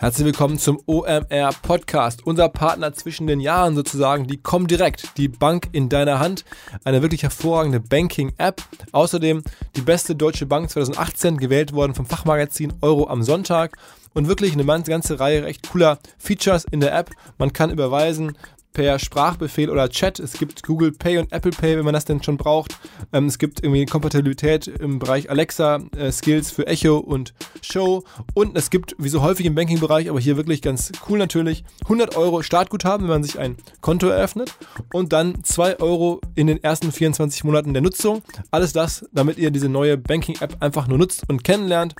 [0.00, 5.68] Herzlich willkommen zum OMR Podcast, unser Partner zwischen den Jahren sozusagen, die Comdirect, die Bank
[5.72, 6.46] in deiner Hand,
[6.84, 8.62] eine wirklich hervorragende Banking-App.
[8.92, 9.42] Außerdem
[9.76, 13.76] die beste deutsche Bank 2018 gewählt worden vom Fachmagazin Euro am Sonntag.
[14.14, 17.10] Und wirklich eine ganze Reihe recht cooler Features in der App.
[17.36, 18.38] Man kann überweisen,
[18.72, 20.18] per Sprachbefehl oder Chat.
[20.18, 22.76] Es gibt Google Pay und Apple Pay, wenn man das denn schon braucht.
[23.12, 28.04] Ähm, es gibt irgendwie Kompatibilität im Bereich Alexa, äh, Skills für Echo und Show.
[28.34, 32.16] Und es gibt, wie so häufig im Banking-Bereich, aber hier wirklich ganz cool natürlich, 100
[32.16, 34.54] Euro Startguthaben, wenn man sich ein Konto eröffnet.
[34.92, 38.22] Und dann 2 Euro in den ersten 24 Monaten der Nutzung.
[38.50, 41.94] Alles das, damit ihr diese neue Banking-App einfach nur nutzt und kennenlernt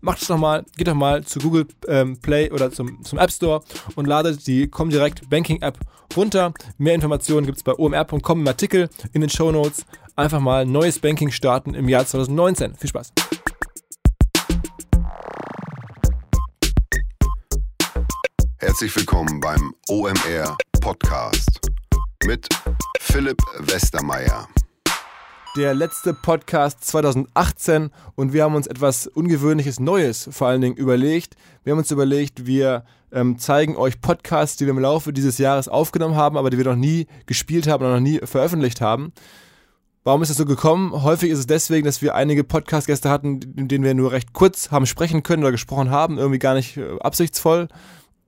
[0.00, 3.30] macht es doch mal, geht doch mal zu Google ähm, Play oder zum, zum App
[3.30, 3.62] Store
[3.94, 5.78] und ladet die Comdirect Banking App
[6.16, 6.52] runter.
[6.78, 9.84] Mehr Informationen gibt es bei omr.com im Artikel in den Show Notes.
[10.16, 12.74] Einfach mal neues Banking starten im Jahr 2019.
[12.76, 13.12] Viel Spaß!
[18.58, 21.60] Herzlich willkommen beim OMR Podcast
[22.24, 22.48] mit
[23.00, 24.48] Philipp Westermeier
[25.54, 31.36] der letzte Podcast 2018 und wir haben uns etwas Ungewöhnliches Neues vor allen Dingen überlegt.
[31.62, 35.68] Wir haben uns überlegt, wir ähm, zeigen euch Podcasts, die wir im Laufe dieses Jahres
[35.68, 39.12] aufgenommen haben, aber die wir noch nie gespielt haben oder noch nie veröffentlicht haben.
[40.04, 41.02] Warum ist das so gekommen?
[41.02, 44.70] Häufig ist es deswegen, dass wir einige Podcast-Gäste hatten, in denen wir nur recht kurz
[44.70, 47.68] haben sprechen können oder gesprochen haben, irgendwie gar nicht äh, absichtsvoll.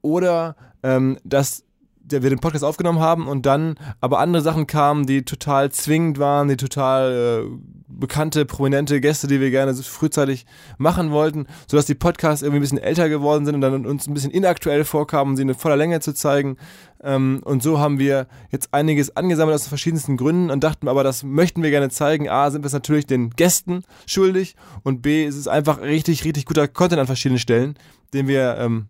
[0.03, 1.65] Oder ähm, dass
[2.05, 6.19] der wir den Podcast aufgenommen haben und dann aber andere Sachen kamen, die total zwingend
[6.19, 10.47] waren, die total äh, bekannte, prominente Gäste, die wir gerne frühzeitig
[10.79, 14.15] machen wollten, sodass die Podcasts irgendwie ein bisschen älter geworden sind und dann uns ein
[14.15, 16.57] bisschen inaktuell vorkamen, sie in voller Länge zu zeigen.
[17.03, 21.23] Ähm, und so haben wir jetzt einiges angesammelt aus verschiedensten Gründen und dachten aber, das
[21.23, 22.29] möchten wir gerne zeigen.
[22.29, 26.47] A, sind wir es natürlich den Gästen schuldig und B, ist es einfach richtig, richtig
[26.47, 27.77] guter Content an verschiedenen Stellen,
[28.13, 28.87] den wir ähm,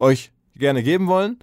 [0.00, 1.38] euch gerne geben wollen.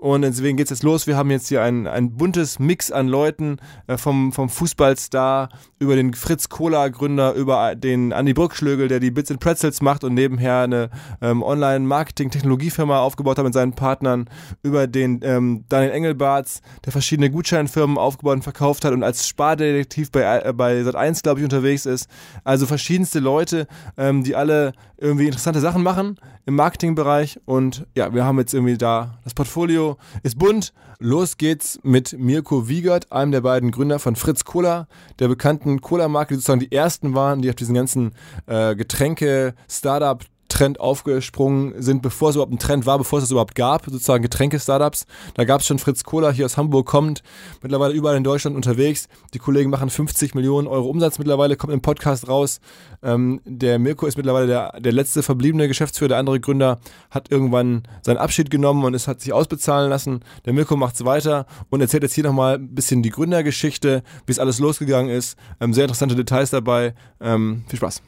[0.00, 1.06] Und deswegen geht es jetzt los.
[1.06, 5.94] Wir haben jetzt hier ein, ein buntes Mix an Leuten, äh, vom, vom Fußballstar über
[5.94, 10.60] den Fritz Cola-Gründer, über den Andy Brückschlögel, der die Bits and Pretzels macht und nebenher
[10.60, 10.88] eine
[11.20, 14.30] ähm, Online-Marketing-Technologiefirma aufgebaut hat mit seinen Partnern,
[14.62, 20.10] über den ähm, Daniel Engelbarts, der verschiedene Gutscheinfirmen aufgebaut und verkauft hat und als Spardetektiv
[20.10, 22.08] bei, äh, bei Sat1, glaube ich, unterwegs ist.
[22.42, 23.66] Also verschiedenste Leute,
[23.98, 26.16] ähm, die alle irgendwie interessante Sachen machen
[26.46, 27.38] im Marketingbereich.
[27.44, 29.89] Und ja, wir haben jetzt irgendwie da das Portfolio
[30.22, 30.72] ist bunt.
[30.98, 36.34] Los geht's mit Mirko Wiegert, einem der beiden Gründer von Fritz Cola, der bekannten Cola-Marke,
[36.34, 38.12] die sozusagen die ersten waren, die auf diesen ganzen
[38.46, 43.54] äh, Getränke-Startup Trend aufgesprungen sind, bevor es überhaupt ein Trend war, bevor es es überhaupt
[43.54, 45.06] gab, sozusagen Getränke-Startups.
[45.34, 47.22] Da gab es schon Fritz Cola hier aus Hamburg, kommt
[47.62, 49.08] mittlerweile überall in Deutschland unterwegs.
[49.32, 52.60] Die Kollegen machen 50 Millionen Euro Umsatz mittlerweile, kommt im Podcast raus.
[53.02, 56.10] Ähm, der Mirko ist mittlerweile der, der letzte verbliebene Geschäftsführer.
[56.10, 60.20] Der andere Gründer hat irgendwann seinen Abschied genommen und es hat sich ausbezahlen lassen.
[60.44, 64.32] Der Mirko macht es weiter und erzählt jetzt hier nochmal ein bisschen die Gründergeschichte, wie
[64.32, 65.38] es alles losgegangen ist.
[65.60, 66.94] Ähm, sehr interessante Details dabei.
[67.20, 68.02] Ähm, viel Spaß.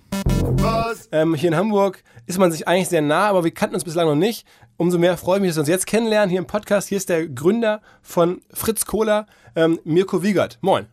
[1.12, 2.02] Ähm, hier in Hamburg
[2.32, 4.46] ist man sich eigentlich sehr nah, aber wir kannten uns bislang noch nicht.
[4.78, 6.88] Umso mehr freue ich mich, dass wir uns jetzt kennenlernen hier im Podcast.
[6.88, 10.58] Hier ist der Gründer von Fritz Cola, ähm, Mirko Wiegert.
[10.62, 10.86] Moin.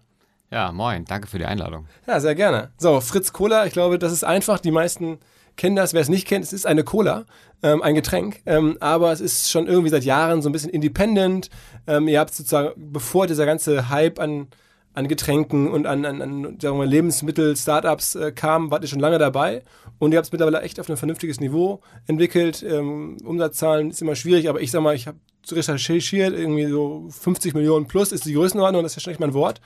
[0.52, 1.06] Ja, moin.
[1.06, 1.86] Danke für die Einladung.
[2.08, 2.72] Ja, sehr gerne.
[2.78, 4.60] So, Fritz Cola, ich glaube, das ist einfach.
[4.60, 5.20] Die meisten
[5.56, 5.94] kennen das.
[5.94, 7.26] Wer es nicht kennt, es ist eine Cola,
[7.64, 8.42] ähm, ein Getränk.
[8.46, 11.50] Ähm, aber es ist schon irgendwie seit Jahren so ein bisschen independent.
[11.88, 14.48] Ähm, ihr habt sozusagen, bevor dieser ganze Hype an
[14.94, 19.00] an Getränken und an, an, an sagen wir Lebensmittel, Startups äh, kam, wart ihr schon
[19.00, 19.64] lange dabei
[20.00, 22.64] und ihr habt es mittlerweile echt auf ein vernünftiges Niveau entwickelt.
[22.64, 25.18] Ähm, Umsatzzahlen ist immer schwierig, aber ich sag mal, ich habe
[25.52, 29.34] recherchiert, irgendwie so 50 Millionen plus ist die Größenordnung, das ist ja schon echt mein
[29.34, 29.62] Wort.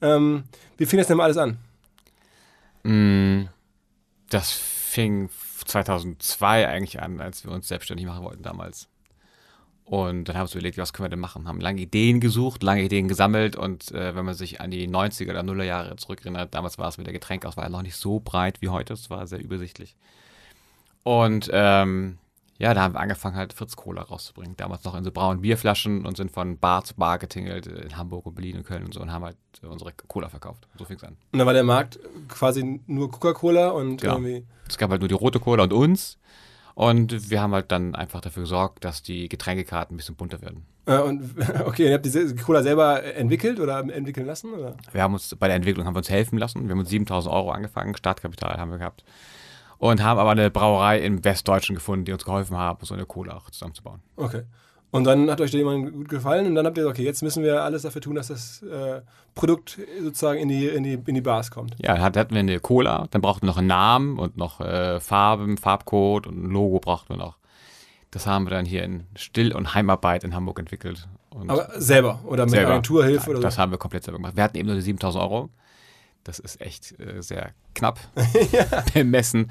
[0.00, 0.44] Ähm,
[0.76, 1.58] wie fing das denn mal alles an?
[2.84, 3.48] Mm,
[4.28, 5.30] das fing
[5.64, 8.88] 2002 eigentlich an, als wir uns selbstständig machen wollten damals.
[9.86, 11.46] Und dann haben wir uns überlegt, was können wir denn machen?
[11.46, 15.30] Haben lange Ideen gesucht, lange Ideen gesammelt und äh, wenn man sich an die 90er
[15.30, 18.68] oder Nuller Jahre zurückerinnert, damals war es mit der Getränkauswahl noch nicht so breit wie
[18.68, 19.94] heute, es war sehr übersichtlich.
[21.04, 22.18] Und ähm,
[22.58, 24.56] ja, da haben wir angefangen halt Fritz Cola rauszubringen.
[24.56, 28.26] Damals noch in so braunen Bierflaschen und sind von Bar zu Bar getingelt in Hamburg
[28.26, 30.66] und Berlin und Köln und so und haben halt unsere Cola verkauft.
[30.78, 31.16] So fing es an.
[31.30, 34.14] Und da war der Markt quasi nur Coca-Cola und genau.
[34.14, 34.46] irgendwie.
[34.68, 36.18] Es gab halt nur die rote Cola und uns.
[36.76, 40.66] Und wir haben halt dann einfach dafür gesorgt, dass die Getränkekarten ein bisschen bunter werden.
[40.84, 41.34] Äh, und
[41.64, 44.52] okay, ihr habt die Cola selber entwickelt oder entwickeln lassen?
[44.52, 44.76] Oder?
[44.92, 46.64] Wir haben uns bei der Entwicklung haben wir uns helfen lassen.
[46.64, 49.04] Wir haben uns 7000 Euro angefangen, Startkapital haben wir gehabt.
[49.78, 53.38] Und haben aber eine Brauerei im Westdeutschen gefunden, die uns geholfen hat, so eine Cola
[53.38, 54.02] auch zusammenzubauen.
[54.16, 54.42] Okay.
[54.92, 57.22] Und dann hat euch da jemand gut gefallen und dann habt ihr gesagt, okay, jetzt
[57.22, 59.02] müssen wir alles dafür tun, dass das äh,
[59.34, 61.74] Produkt sozusagen in die, in, die, in die Bars kommt.
[61.82, 65.00] Ja, dann hatten wir eine Cola, dann brauchten wir noch einen Namen und noch äh,
[65.00, 67.36] Farben, Farbcode und ein Logo brauchten wir noch.
[68.12, 71.06] Das haben wir dann hier in Still- und Heimarbeit in Hamburg entwickelt.
[71.30, 72.70] Und Aber selber oder mit selber.
[72.70, 73.60] Agenturhilfe oder Das so?
[73.60, 74.36] haben wir komplett selber gemacht.
[74.36, 75.50] Wir hatten eben nur die 7000 Euro.
[76.24, 77.98] Das ist echt äh, sehr knapp
[78.94, 79.50] bemessen.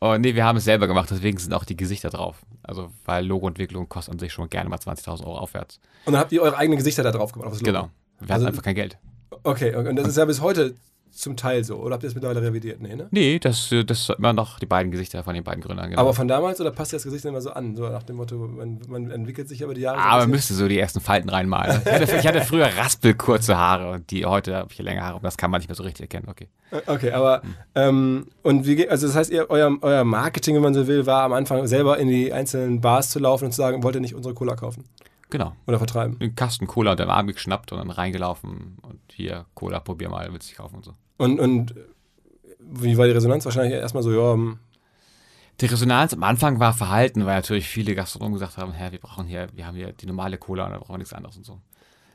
[0.00, 2.36] Und nee, wir haben es selber gemacht, deswegen sind auch die Gesichter drauf.
[2.62, 5.78] Also, weil Logoentwicklung kostet an sich schon gerne mal 20.000 Euro aufwärts.
[6.06, 7.48] Und dann habt ihr eure eigenen Gesichter da drauf gemacht.
[7.48, 7.70] auf das Logo.
[7.72, 7.90] Genau.
[8.18, 8.98] Wir hatten Also- einfach kein Geld.
[9.42, 10.74] Okay, und das ist ja bis heute
[11.10, 11.76] zum Teil so.
[11.76, 12.80] Oder habt ihr das mittlerweile revidiert?
[12.80, 13.08] Nee, ne?
[13.10, 15.90] Nee, das, äh, das sind immer noch die beiden Gesichter von den beiden Gründern.
[15.90, 16.00] Genau.
[16.00, 17.76] Aber von damals oder passt dir das Gesicht immer so an?
[17.76, 19.98] So nach dem Motto, man, man entwickelt sich über die Jahre.
[19.98, 20.30] so Aber man bisschen?
[20.32, 21.80] müsste so die ersten Falten reinmalen.
[21.84, 25.24] Ich hatte, ich hatte früher raspelkurze Haare und die heute habe ich länger Haare und
[25.24, 26.28] das kann man nicht mehr so richtig erkennen.
[26.28, 26.48] Okay.
[26.86, 27.42] Okay, aber
[27.74, 31.04] ähm, und wie geht, also das heißt, ihr, euer, euer Marketing, wenn man so will,
[31.06, 34.00] war am Anfang selber in die einzelnen Bars zu laufen und zu sagen, wollt ihr
[34.00, 34.84] nicht unsere Cola kaufen
[35.30, 35.54] Genau.
[35.66, 36.16] oder vertreiben?
[36.20, 40.32] einen Kasten Cola unter dem Arm geschnappt und dann reingelaufen und hier, Cola, probier mal,
[40.32, 40.94] willst du dich kaufen und so.
[41.18, 41.74] Und, und
[42.58, 43.44] wie war die Resonanz?
[43.44, 44.58] Wahrscheinlich erstmal so, ja, hm,
[45.60, 49.26] Die Resonanz am Anfang war verhalten, weil natürlich viele Gastronomen gesagt haben, hä, wir brauchen
[49.26, 51.60] hier, wir haben hier die normale Cola und da brauchen wir nichts anderes und so.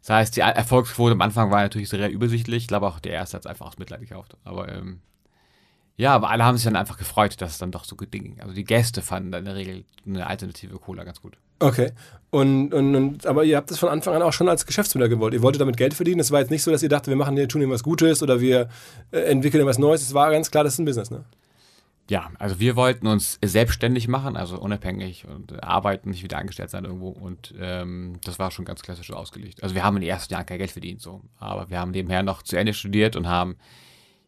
[0.02, 2.64] Das heißt, die Erfolgsquote am Anfang war natürlich sehr übersichtlich.
[2.64, 4.38] Ich glaube auch, der erste hat es einfach aus Mitleid gekauft.
[4.44, 5.02] Aber ähm,
[5.98, 8.40] ja, aber alle haben sich dann einfach gefreut, dass es dann doch so gut ging.
[8.40, 11.38] Also die Gäste fanden dann in der Regel eine alternative Cola ganz gut.
[11.60, 11.92] Okay.
[12.32, 15.34] Und, und, und, aber ihr habt das von Anfang an auch schon als Geschäftsmodell gewollt.
[15.34, 16.20] Ihr wolltet damit Geld verdienen.
[16.20, 18.22] Es war jetzt nicht so, dass ihr dachtet, wir machen hier, tun hier was Gutes
[18.22, 18.68] oder wir
[19.12, 20.02] äh, entwickeln was Neues.
[20.02, 21.24] Es war ganz klar, das ist ein Business, ne?
[22.10, 26.86] Ja, also wir wollten uns selbstständig machen, also unabhängig und arbeiten, nicht wieder angestellt sein
[26.86, 27.10] irgendwo.
[27.10, 29.64] Und ähm, das war schon ganz klassisch ausgelegt.
[29.64, 31.22] Also wir haben in den ersten Jahren kein Geld verdient, so.
[31.40, 33.56] Aber wir haben nebenher noch zu Ende studiert und haben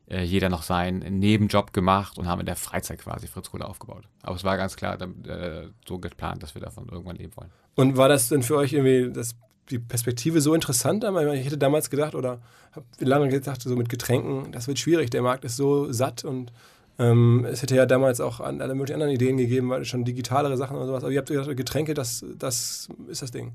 [0.10, 4.08] äh, jeder noch seinen Nebenjob gemacht und haben in der Freizeit quasi Fritz Cola aufgebaut.
[4.24, 7.50] Aber es war ganz klar äh, so geplant, dass wir davon irgendwann leben wollen.
[7.76, 9.36] Und war das denn für euch irgendwie das,
[9.70, 11.04] die Perspektive so interessant?
[11.04, 12.40] Ich hätte damals gedacht oder
[12.72, 15.10] habe lange gedacht, so mit Getränken, das wird schwierig.
[15.10, 16.52] Der Markt ist so satt und
[17.00, 20.58] ähm, es hätte ja damals auch an, alle möglichen anderen Ideen gegeben, weil schon digitalere
[20.58, 21.04] Sachen oder sowas.
[21.04, 23.54] Aber ihr habt gedacht, Getränke, das, das ist das Ding.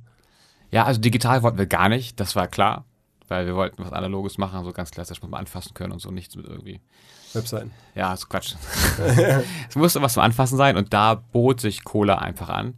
[0.71, 2.85] Ja, also digital wollten wir gar nicht, das war klar.
[3.33, 6.11] Weil wir wollten was Analoges machen, so ganz klassisch, muss man anfassen können und so
[6.11, 6.83] nichts mit irgendwie
[7.33, 7.71] Webseiten.
[7.95, 8.57] Ja, ist Quatsch.
[9.69, 12.75] es musste was zum Anfassen sein und da bot sich Cola einfach an.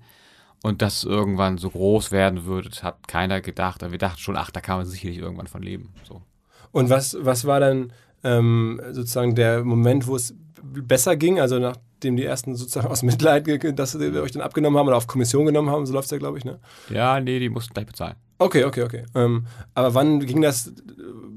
[0.63, 3.83] Und dass irgendwann so groß werden würde, das hat keiner gedacht.
[3.83, 5.93] Aber wir dachten schon, ach, da kann man sicherlich irgendwann von leben.
[6.05, 6.23] So.
[6.71, 7.93] Und was, was war dann
[8.23, 11.41] ähm, sozusagen der Moment, wo es besser ging?
[11.41, 13.47] Also nachdem die ersten sozusagen aus Mitleid,
[13.79, 16.19] dass sie euch dann abgenommen haben oder auf Kommission genommen haben, so läuft es ja,
[16.19, 16.59] glaube ich, ne?
[16.91, 18.17] Ja, nee, die mussten gleich bezahlen.
[18.39, 19.05] Okay, okay, okay.
[19.15, 20.73] Ähm, aber wann ging das äh,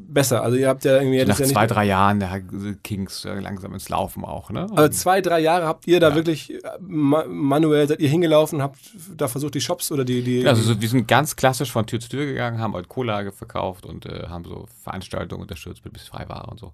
[0.09, 0.41] besser?
[0.41, 1.19] Also ihr habt ja irgendwie...
[1.19, 2.39] Nach das ja zwei, drei Jahren, da
[2.81, 4.50] ging es langsam ins Laufen auch.
[4.50, 4.68] Ne?
[4.75, 6.15] Also zwei, drei Jahre habt ihr da Ja.
[6.15, 8.80] wirklich äh, ma manuell, seid ihr hingelaufen habt
[9.15, 10.23] da versucht, die Shops oder die...
[10.23, 13.31] die also so, wir sind ganz klassisch von Tür zu Tür gegangen, haben halt Cola
[13.31, 16.73] verkauft und äh, haben so Veranstaltungen unterstützt mit bis Freiware und so.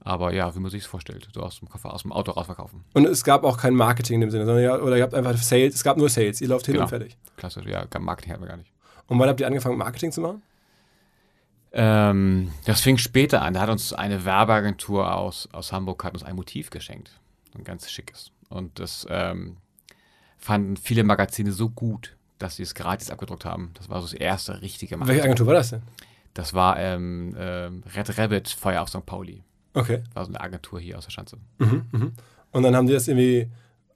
[0.00, 2.84] Aber ja, wie man sich es vorstellt, so aus dem Koffer, aus dem Auto rausverkaufen.
[2.94, 5.36] und es gab auch kein Marketing in dem Sinne, sondern ja, oder ihr habt einfach
[5.36, 6.84] Sales, es gab nur Sales, ihr lauft hin Genau.
[6.84, 7.16] und fertig.
[7.36, 8.72] Klassisch, ja, Marketing hatten wir gar nicht.
[9.08, 10.42] Und wann habt ihr angefangen, Marketing zu machen?
[11.72, 13.54] Ähm, das fing später an.
[13.54, 17.20] Da hat uns eine Werbeagentur aus, aus Hamburg hat uns ein Motiv geschenkt.
[17.56, 18.30] Ein ganz schickes.
[18.48, 19.56] Und das ähm,
[20.38, 23.72] fanden viele Magazine so gut, dass sie es gratis abgedruckt haben.
[23.74, 25.22] Das war so das erste richtige Welche Magazin.
[25.24, 25.82] Agentur war das denn?
[26.34, 29.04] Das war ähm, ähm, Red Rabbit Feuer auf St.
[29.04, 29.42] Pauli.
[29.74, 30.02] Okay.
[30.14, 31.36] War so eine Agentur hier aus der Schanze.
[31.58, 32.12] Mhm, mhm.
[32.52, 33.48] Und dann haben die das irgendwie,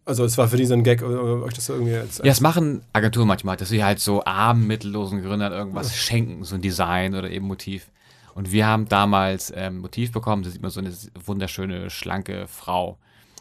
[0.05, 2.83] also es war für die so ein Gag, euch das irgendwie als, Ja, das machen
[2.93, 7.31] Agenturen manchmal, dass sie halt so armen, mittellosen Gründern irgendwas schenken, so ein Design oder
[7.31, 7.91] eben Motiv.
[8.35, 10.93] Und wir haben damals ähm, Motiv bekommen, da sieht man so eine
[11.25, 12.99] wunderschöne, schlanke Frau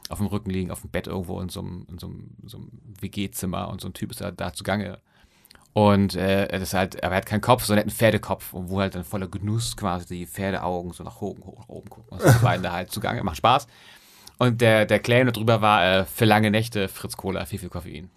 [0.09, 2.57] auf dem Rücken liegen, auf dem Bett irgendwo in so einem, in so einem, so
[2.57, 4.99] einem WG-Zimmer und so ein Typ ist da, da zugange.
[5.73, 8.53] Und äh, das ist halt, aber er hat keinen Kopf, sondern er hat einen Pferdekopf,
[8.53, 11.89] und wo halt dann voller Genuss quasi die Pferdeaugen so nach oben, hoch, nach oben
[11.89, 12.09] gucken.
[12.09, 13.67] Und das beiden da halt zugange, macht Spaß.
[14.37, 18.09] Und der, der Claim darüber war, äh, für lange Nächte Fritz Cola, viel, viel Koffein.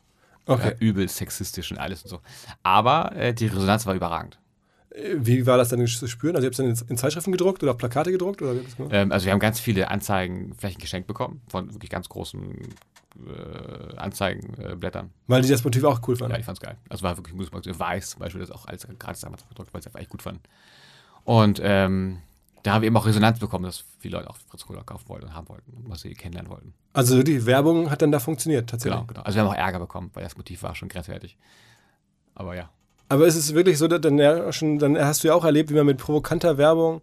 [0.46, 0.70] Okay.
[0.70, 2.20] Ja, übel sexistisch und alles und so.
[2.62, 4.38] Aber äh, die Resonanz war überragend.
[5.16, 6.36] Wie war das dann zu spüren?
[6.36, 8.40] Also ihr habt es dann in, Zeitschriften gedruckt oder auf Plakate gedruckt?
[8.42, 8.54] Oder?
[8.90, 12.58] Ähm, also wir haben ganz viele Anzeigenflächen geschenkt bekommen von wirklich ganz großen
[13.26, 15.10] äh, Anzeigenblättern.
[15.26, 16.34] Weil die das Motiv auch cool fanden.
[16.34, 16.76] Ja, ich fand's geil.
[16.88, 17.78] Also war wirklich ein gutes Magazin.
[17.78, 20.42] Weiß zum Beispiel, das auch alles gratis damals gedruckt, weil sie einfach echt gut fanden.
[21.24, 22.18] Und ähm,
[22.62, 25.26] da haben wir eben auch Resonanz bekommen, dass viele Leute auch Fritz Cola kaufen wollten
[25.26, 26.72] und haben wollten und was sie kennenlernen wollten.
[26.92, 28.94] Also die Werbung hat dann da funktioniert, tatsächlich.
[29.00, 29.22] Genau, genau.
[29.22, 31.36] Also wir haben auch Ärger bekommen, weil das Motiv war schon grenzwertig.
[32.34, 32.70] Aber ja.
[33.08, 35.70] Aber ist es wirklich so, dass dann, ja schon, dann hast du ja auch erlebt,
[35.70, 37.02] wie man mit provokanter Werbung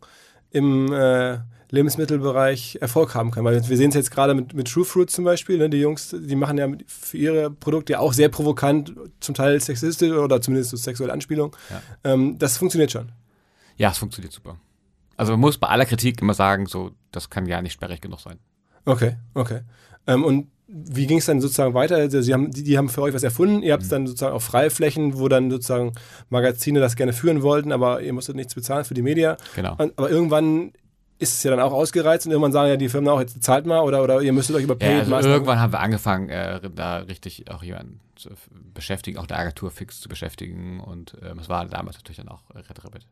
[0.52, 1.38] im äh,
[1.70, 3.44] Lebensmittelbereich Erfolg haben kann.
[3.46, 5.58] Weil wir sehen es jetzt gerade mit, mit True Fruit zum Beispiel.
[5.58, 5.70] Ne?
[5.70, 10.12] Die Jungs, die machen ja für ihre Produkte ja auch sehr provokant, zum Teil sexistisch
[10.12, 11.56] oder zumindest so sexuelle Anspielung.
[11.70, 11.82] Ja.
[12.12, 13.12] Ähm, das funktioniert schon.
[13.78, 14.58] Ja, es funktioniert super.
[15.18, 18.20] Also man muss bei aller Kritik immer sagen, so, das kann ja nicht sperrig genug
[18.20, 18.40] sein.
[18.86, 19.62] Okay, okay.
[20.08, 21.96] Ähm, und wie ging es dann sozusagen weiter?
[21.98, 23.94] Also Sie haben, die, die haben für euch was erfunden, ihr habt es Mhm.
[23.96, 25.92] dann sozusagen auf Freiflächen, wo dann sozusagen
[26.30, 29.38] Magazine das gerne führen wollten, aber ihr musstet nichts bezahlen für die Media.
[29.56, 29.76] Genau.
[29.96, 30.72] Aber irgendwann
[31.20, 33.66] ist es ja dann auch ausgereizt und irgendwann sagen ja die Firmen auch, jetzt zahlt
[33.68, 36.30] mal oder, oder ihr müsstet euch über Ja, Paid also Maßnahmen- irgendwann haben wir angefangen,
[36.30, 38.30] äh, da richtig auch jemanden zu
[38.74, 40.80] beschäftigen, auch der Agentur fix zu beschäftigen.
[40.80, 43.06] Und ähm, es war damals natürlich dann auch Red Rabbit.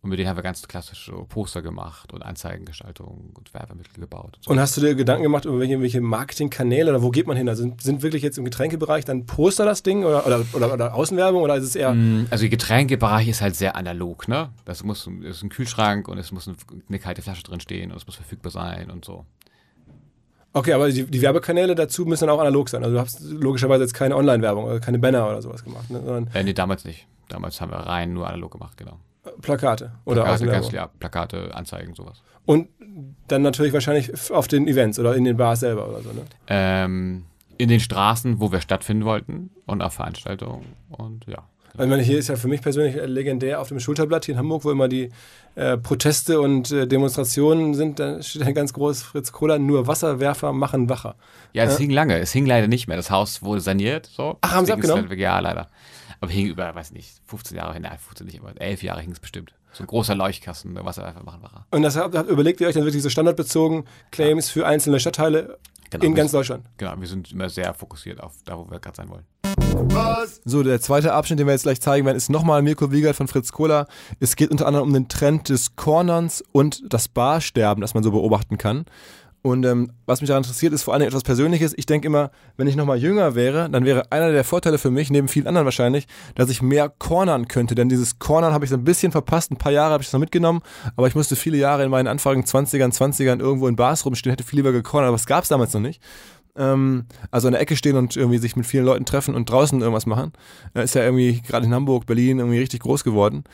[0.00, 4.36] Und mit denen haben wir ganz klassisch so Poster gemacht und Anzeigengestaltung und Werbemittel gebaut.
[4.36, 4.50] Und so.
[4.52, 7.48] Und hast du dir Gedanken gemacht über welche, welche Marketingkanäle oder wo geht man hin?
[7.48, 10.94] Also sind, sind wirklich jetzt im Getränkebereich dann Poster das Ding oder, oder, oder, oder
[10.94, 11.92] Außenwerbung oder ist es eher.
[11.94, 14.50] Mm, Also der Getränkebereich ist halt sehr analog, ne?
[14.64, 16.56] Das muss ist ein Kühlschrank und es muss ein-
[16.88, 19.26] eine kalte Flasche drin stehen und es muss verfügbar sein und so.
[20.52, 22.82] Okay, aber die, die Werbekanäle dazu müssen dann auch analog sein.
[22.84, 25.98] Also du hast logischerweise jetzt keine Online-Werbung oder keine Banner oder sowas gemacht, ne?
[26.04, 27.06] sondern Äh, nee, damals nicht.
[27.28, 28.98] Damals haben wir rein nur analog gemacht, genau.
[29.40, 32.22] Plakate oder Plakate, ganz, ja, Plakate, Anzeigen, sowas.
[32.46, 32.68] Und
[33.28, 36.10] dann natürlich wahrscheinlich auf den Events oder in den Bars selber oder so.
[36.12, 36.22] Ne?
[36.48, 37.24] Ähm,
[37.58, 41.38] in den Straßen, wo wir stattfinden wollten und auf Veranstaltungen und ja.
[41.74, 44.38] Also ich meine, hier ist ja für mich persönlich legendär auf dem Schulterblatt hier in
[44.38, 45.10] Hamburg, wo immer die
[45.54, 50.52] äh, Proteste und äh, Demonstrationen sind, da steht ein ganz groß Fritz Kohler, nur Wasserwerfer
[50.52, 51.14] machen wacher.
[51.52, 52.18] Ja, es hing lange.
[52.18, 52.96] Es hing leider nicht mehr.
[52.96, 54.06] Das Haus wurde saniert.
[54.06, 54.38] So.
[54.40, 55.08] Ach, haben sie abgenommen?
[55.10, 55.68] es- Ja, leider.
[56.20, 59.12] Aber hing über, weiß nicht, 15 Jahre hin, nein, 15 nicht, aber 11 Jahre hing
[59.12, 59.54] es bestimmt.
[59.72, 61.66] So ein großer Leuchtkasten, der Wasserwerfer machen war.
[61.70, 65.58] Und das habt, habt, überlegt ihr euch dann wirklich so standardbezogen Claims für einzelne Stadtteile
[65.90, 66.66] Genau, in ganz Deutschland?
[66.76, 69.24] Genau, wir sind immer sehr fokussiert auf da, wo wir gerade sein wollen.
[70.44, 73.28] So, der zweite Abschnitt, den wir jetzt gleich zeigen werden, ist nochmal Mirko Wiegert von
[73.28, 73.86] Fritz Kohler.
[74.20, 78.10] Es geht unter anderem um den Trend des Cornerns und das Barsterben, das man so
[78.10, 78.84] beobachten kann.
[79.42, 81.72] Und ähm, was mich daran interessiert, ist vor allem etwas Persönliches.
[81.76, 85.10] Ich denke immer, wenn ich nochmal jünger wäre, dann wäre einer der Vorteile für mich,
[85.10, 87.74] neben vielen anderen wahrscheinlich, dass ich mehr cornern könnte.
[87.76, 89.52] Denn dieses Cornern habe ich so ein bisschen verpasst.
[89.52, 90.60] Ein paar Jahre habe ich das noch mitgenommen,
[90.96, 94.44] aber ich musste viele Jahre in meinen Anfang 20ern, 20ern irgendwo in Bars rumstehen, hätte
[94.44, 96.02] viel lieber gecornert, aber es gab es damals noch nicht.
[96.56, 99.80] Ähm, also an der Ecke stehen und irgendwie sich mit vielen Leuten treffen und draußen
[99.80, 100.32] irgendwas machen.
[100.74, 103.44] Äh, ist ja irgendwie gerade in Hamburg, Berlin irgendwie richtig groß geworden.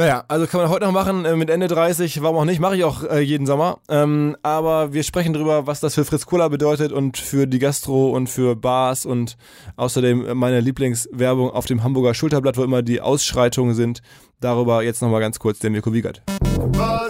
[0.00, 2.74] Naja, also kann man heute noch machen äh, mit Ende 30, warum auch nicht, mache
[2.74, 3.80] ich auch äh, jeden Sommer.
[3.90, 8.08] Ähm, aber wir sprechen darüber, was das für Fritz Cola bedeutet und für die Gastro
[8.08, 9.36] und für Bars und
[9.76, 14.00] außerdem äh, meine Lieblingswerbung auf dem Hamburger Schulterblatt, wo immer die Ausschreitungen sind.
[14.40, 16.22] Darüber jetzt nochmal ganz kurz der Mirko Wiegert.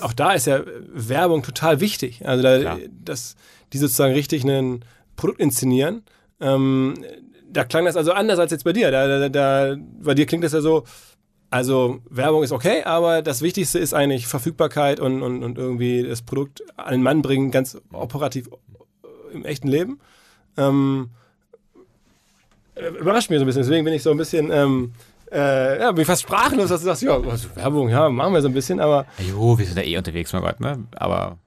[0.00, 2.26] Auch da ist ja äh, Werbung total wichtig.
[2.26, 3.37] Also, da, dass
[3.73, 6.02] die sozusagen richtig ein Produkt inszenieren.
[6.40, 6.94] Ähm,
[7.52, 8.90] da klang das also anders als jetzt bei dir.
[8.90, 10.85] Da, da, da, bei dir klingt das ja so,
[11.50, 16.23] also Werbung ist okay, aber das Wichtigste ist eigentlich Verfügbarkeit und, und, und irgendwie das
[16.23, 18.49] Produkt an den Mann bringen, ganz operativ
[19.02, 20.00] äh, im echten Leben.
[20.57, 21.11] Ähm,
[22.76, 24.92] äh, überrascht mich so ein bisschen, deswegen bin ich so ein bisschen, ähm,
[25.33, 28.42] äh, ja, bin ich fast sprachlos, dass du sagst, ja, also Werbung, ja, machen wir
[28.42, 30.85] so ein bisschen, aber Ja, Jo, wir sind da eh unterwegs, mein Gott, ne?
[30.97, 31.38] Aber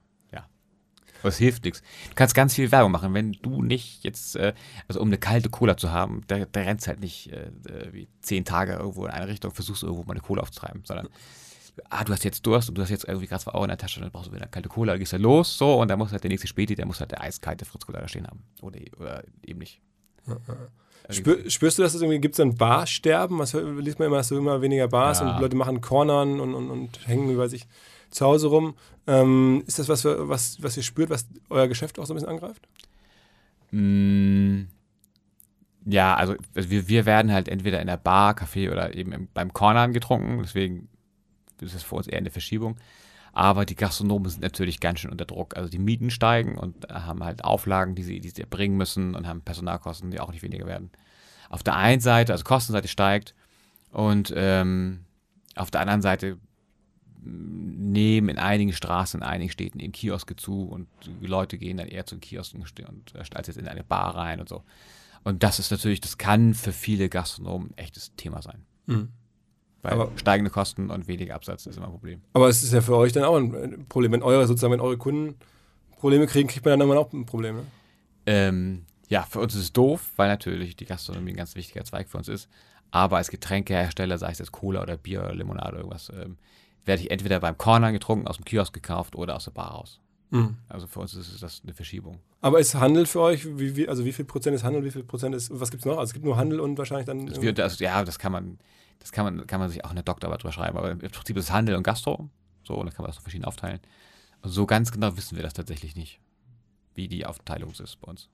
[1.29, 1.81] es hilft nichts.
[2.09, 4.53] Du kannst ganz viel Werbung machen, wenn du nicht jetzt, äh,
[4.87, 8.07] also um eine kalte Cola zu haben, da, da rennst halt nicht äh, äh, wie
[8.21, 11.07] zehn Tage irgendwo in eine Richtung, versuchst irgendwo mal eine Cola aufzutreiben, sondern
[11.89, 13.77] ah, du hast jetzt Durst und du hast jetzt irgendwie gerade zwei Euro in der
[13.77, 15.97] Tasche, dann brauchst du wieder eine kalte Cola, dann gehst du los, so, und dann
[15.97, 18.43] muss halt der nächste Späti, der muss halt der eiskalte Fritz Cola da stehen haben.
[18.61, 19.81] Oder, oder eben nicht.
[21.05, 23.37] Also, Spür, spürst du, dass es irgendwie gibt so ein Barsterben?
[23.39, 25.35] Was liest man immer, dass so immer weniger Bars Ja.
[25.35, 27.67] und Leute machen Cornern und, und, und hängen über sich
[28.13, 28.75] zu Hause rum.
[29.07, 32.29] Ähm, ist das was, was, was ihr spürt, was euer Geschäft auch so ein bisschen
[32.29, 32.67] angreift?
[33.71, 34.67] Mm,
[35.85, 39.51] Ja, also wir, wir werden halt entweder in der Bar, Café oder eben im, beim
[39.53, 40.87] Cornern getrunken, deswegen
[41.61, 42.77] ist es für uns eher eine Verschiebung.
[43.33, 45.57] Aber die Gastronomen sind natürlich ganz schön unter Druck.
[45.57, 49.27] Also die Mieten steigen und haben halt Auflagen, die sie, die sie erbringen müssen und
[49.27, 50.91] haben Personalkosten, die auch nicht weniger werden.
[51.49, 53.35] Auf der einen Seite, also Kostenseite steigt
[53.91, 55.05] und ähm,
[55.55, 56.37] auf der anderen Seite
[57.25, 60.87] nehmen in einigen Straßen, in einigen Städten eben Kioske zu und
[61.21, 64.39] die Leute gehen dann eher zu Kiosken und äh, als jetzt in eine Bar rein
[64.39, 64.63] und so.
[65.23, 68.65] Und das ist natürlich, das kann für viele Gastronomen ein echtes Thema sein.
[68.85, 72.21] Weil Aber- steigende Kosten und weniger Absatz ist immer ein Problem.
[72.33, 74.11] Aber es ist ja für euch dann auch ein Problem.
[74.11, 75.35] Wenn eure sozusagen, wenn eure Kunden
[75.97, 77.55] Probleme kriegen, kriegt man dann irgendwann auch ein Problem.
[77.57, 77.63] Ne?
[78.25, 82.09] Ähm, ja, für uns ist es doof, weil natürlich die Gastronomie ein ganz wichtiger Zweig
[82.09, 82.49] für uns ist.
[82.91, 86.37] Aber als Getränkehersteller, sei es jetzt Cola oder Bier oder Limonade oder irgendwas, ähm,
[86.85, 89.99] werde ich entweder beim Corner getrunken, aus dem Kiosk gekauft oder aus der Bar raus.
[90.67, 92.17] Also für uns ist das eine Verschiebung.
[92.41, 95.03] Aber ist Handel für euch, wie, wie, also wie viel Prozent ist Handel, wie viel
[95.03, 95.99] Prozent ist, was gibt es noch?
[95.99, 97.27] Also es gibt nur Handel und wahrscheinlich dann.
[97.27, 98.57] Das wird, also, ja, das kann man,
[98.97, 100.75] das kann man, kann man sich auch in der Doktorarbeit drüber schreiben.
[100.75, 102.29] Aber im Prinzip ist es Handel und Gastro.
[102.63, 103.79] So, und dann kann man das so verschieden aufteilen.
[104.41, 106.19] Also so ganz genau wissen wir das tatsächlich nicht,
[106.95, 108.27] wie die Aufteilung ist bei uns.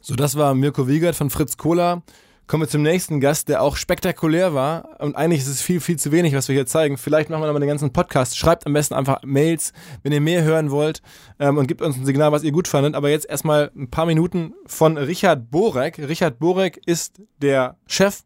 [0.00, 2.02] So, das war Mirko Wiegert von Fritz Kohler.
[2.46, 5.00] Kommen wir zum nächsten Gast, der auch spektakulär war.
[5.00, 6.96] Und eigentlich ist es viel, viel zu wenig, was wir hier zeigen.
[6.96, 8.36] Vielleicht machen wir nochmal den ganzen Podcast.
[8.36, 9.72] Schreibt am besten einfach Mails,
[10.02, 11.02] wenn ihr mehr hören wollt
[11.38, 12.94] ähm, und gebt uns ein Signal, was ihr gut fandet.
[12.94, 15.98] Aber jetzt erstmal ein paar Minuten von Richard Borek.
[15.98, 18.22] Richard Borek ist der Chef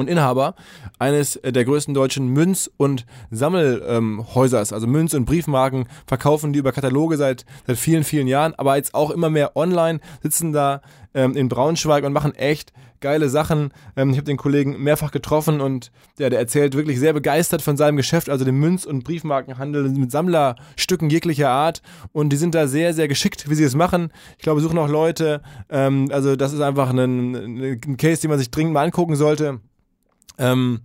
[0.00, 0.54] und Inhaber
[0.98, 4.72] eines der größten deutschen Münz- und Sammelhäusers.
[4.72, 8.94] also Münz- und Briefmarken verkaufen die über Kataloge seit, seit vielen, vielen Jahren, aber jetzt
[8.94, 10.80] auch immer mehr online, sitzen da
[11.14, 13.72] ähm, in Braunschweig und machen echt geile Sachen.
[13.96, 17.76] Ähm, ich habe den Kollegen mehrfach getroffen und der, der erzählt wirklich sehr begeistert von
[17.76, 21.82] seinem Geschäft, also dem Münz- und Briefmarkenhandel mit Sammlerstücken jeglicher Art.
[22.12, 24.12] Und die sind da sehr, sehr geschickt, wie sie es machen.
[24.36, 25.42] Ich glaube, suchen auch Leute.
[25.68, 29.60] Ähm, also das ist einfach ein, ein Case, den man sich dringend mal angucken sollte.
[30.40, 30.80] Ähm,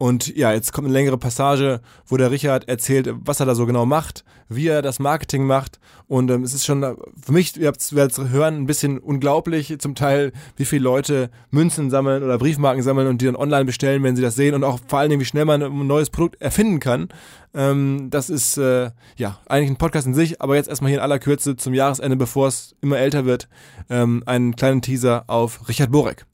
[0.00, 3.66] und ja, jetzt kommt eine längere Passage, wo der Richard erzählt, was er da so
[3.66, 5.78] genau macht, wie er das Marketing macht.
[6.06, 6.80] Und ähm, es ist schon
[7.22, 11.90] für mich, ihr werdet es hören, ein bisschen unglaublich zum Teil, wie viele Leute Münzen
[11.90, 14.54] sammeln oder Briefmarken sammeln und die dann online bestellen, wenn sie das sehen.
[14.54, 17.10] Und auch vor allen Dingen, wie schnell man ein neues Produkt erfinden kann.
[17.52, 21.04] Ähm, das ist äh, ja eigentlich ein Podcast in sich, aber jetzt erstmal hier in
[21.04, 23.50] aller Kürze zum Jahresende, bevor es immer älter wird,
[23.90, 26.24] ähm, einen kleinen Teaser auf Richard Borek.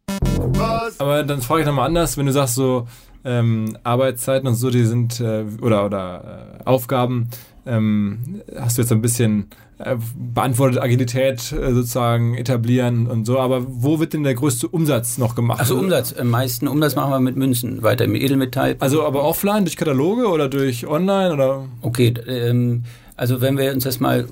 [0.99, 2.87] Aber dann frage ich nochmal anders, wenn du sagst so,
[3.26, 7.28] ähm, Arbeitszeiten und so, die sind, äh, oder, oder äh, Aufgaben,
[7.66, 13.64] ähm, hast du jetzt ein bisschen äh, beantwortet, Agilität äh, sozusagen etablieren und so, aber
[13.66, 15.59] wo wird denn der größte Umsatz noch gemacht?
[15.59, 18.76] Also Umsatz, am meisten Umsatz machen wir mit Münzen, weiter mit Edelmetall.
[18.78, 21.64] Also aber offline, durch Kataloge oder durch online oder?
[21.83, 22.85] Okay, ähm,
[23.16, 24.28] also wenn wir uns das mal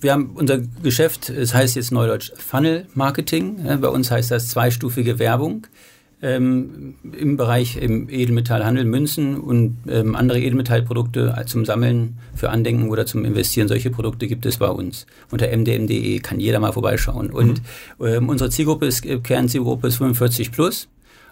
[0.00, 3.78] wir haben unser Geschäft, es heißt jetzt neudeutsch Funnel Marketing.
[3.80, 5.68] Bei uns heißt das zweistufige Werbung
[6.20, 13.06] ähm, im Bereich im Edelmetallhandel, Münzen und ähm, andere Edelmetallprodukte zum Sammeln, für Andenken oder
[13.06, 13.68] zum Investieren.
[13.68, 15.06] Solche Produkte gibt es bei uns.
[15.30, 17.28] Unter mdm.de kann jeder mal vorbeischauen.
[17.28, 17.34] Mhm.
[17.34, 17.62] Und
[18.00, 20.88] ähm, unsere Zielgruppe ist, äh, Kernzielgruppe ist 45 plus.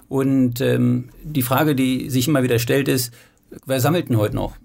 [0.08, 3.12] Und ähm, die Frage, die sich immer wieder stellt, ist,
[3.64, 4.56] wer sammelt denn heute noch?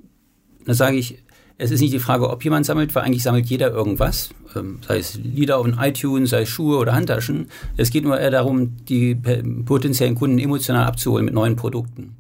[0.66, 1.18] Da sage ich,
[1.62, 4.98] es ist nicht die Frage, ob jemand sammelt, weil eigentlich sammelt jeder irgendwas, ähm, sei
[4.98, 7.50] es Lieder auf iTunes, sei es Schuhe oder Handtaschen.
[7.78, 12.16] Es geht nur eher darum, die potenziellen Kunden emotional abzuholen mit neuen Produkten.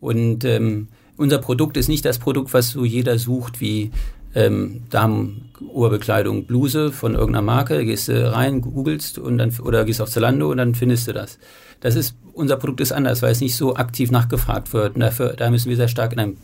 [0.00, 3.90] Und ähm, unser Produkt ist nicht das Produkt, was so jeder sucht, wie
[4.36, 7.84] ähm, Damenoberbekleidung, Bluse von irgendeiner Marke.
[7.84, 11.40] Gehst du rein, googelst und dann oder gehst auf Zalando und dann findest du das.
[11.80, 14.94] Das ist unser Produkt ist anders, weil es nicht so aktiv nachgefragt wird.
[14.94, 16.36] Und dafür, da müssen wir sehr stark in einem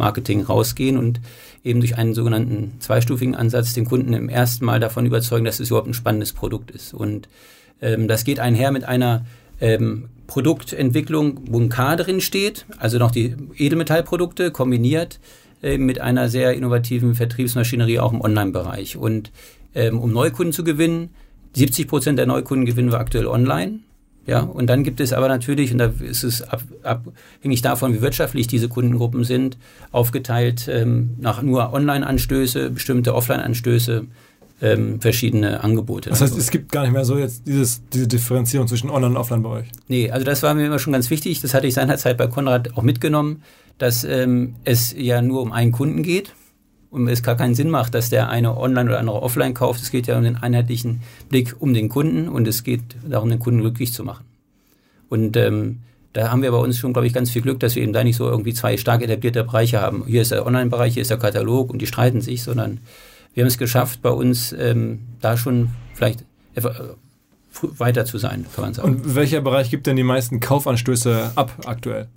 [0.00, 1.20] Push-Marketing rausgehen und
[1.62, 5.68] eben durch einen sogenannten zweistufigen Ansatz den Kunden im ersten Mal davon überzeugen, dass es
[5.68, 6.94] überhaupt ein spannendes Produkt ist.
[6.94, 7.28] Und
[7.82, 9.26] ähm, das geht einher mit einer
[9.60, 15.20] ähm, Produktentwicklung, wo ein K drin steht, also noch die Edelmetallprodukte kombiniert
[15.62, 18.96] äh, mit einer sehr innovativen Vertriebsmaschinerie auch im Online-Bereich.
[18.96, 19.30] Und
[19.74, 21.10] ähm, um Neukunden zu gewinnen,
[21.54, 23.80] 70 Prozent der Neukunden gewinnen wir aktuell online.
[24.30, 28.00] Ja, und dann gibt es aber natürlich, und da ist es ab, abhängig davon, wie
[28.00, 29.58] wirtschaftlich diese Kundengruppen sind,
[29.90, 34.04] aufgeteilt ähm, nach nur Online-Anstöße, bestimmte Offline-Anstöße,
[34.62, 36.10] ähm, verschiedene Angebote.
[36.10, 39.16] Das heißt, es gibt gar nicht mehr so jetzt dieses, diese Differenzierung zwischen Online und
[39.16, 39.66] Offline bei euch?
[39.88, 41.40] Nee, also das war mir immer schon ganz wichtig.
[41.40, 43.42] Das hatte ich seinerzeit bei Konrad auch mitgenommen,
[43.78, 46.34] dass ähm, es ja nur um einen Kunden geht
[46.90, 49.80] und es gar keinen Sinn macht, dass der eine online oder andere offline kauft.
[49.80, 53.38] Es geht ja um den einheitlichen Blick um den Kunden und es geht darum, den
[53.38, 54.24] Kunden glücklich zu machen.
[55.08, 55.80] Und ähm,
[56.12, 58.02] da haben wir bei uns schon, glaube ich, ganz viel Glück, dass wir eben da
[58.02, 60.04] nicht so irgendwie zwei stark etablierte Bereiche haben.
[60.06, 62.80] Hier ist der Online-Bereich, hier ist der Katalog und die streiten sich, sondern
[63.34, 66.24] wir haben es geschafft, bei uns ähm, da schon vielleicht
[66.56, 66.62] äh,
[67.78, 68.88] weiter zu sein, kann man sagen.
[68.88, 72.08] Und welcher Bereich gibt denn die meisten Kaufanstöße ab aktuell?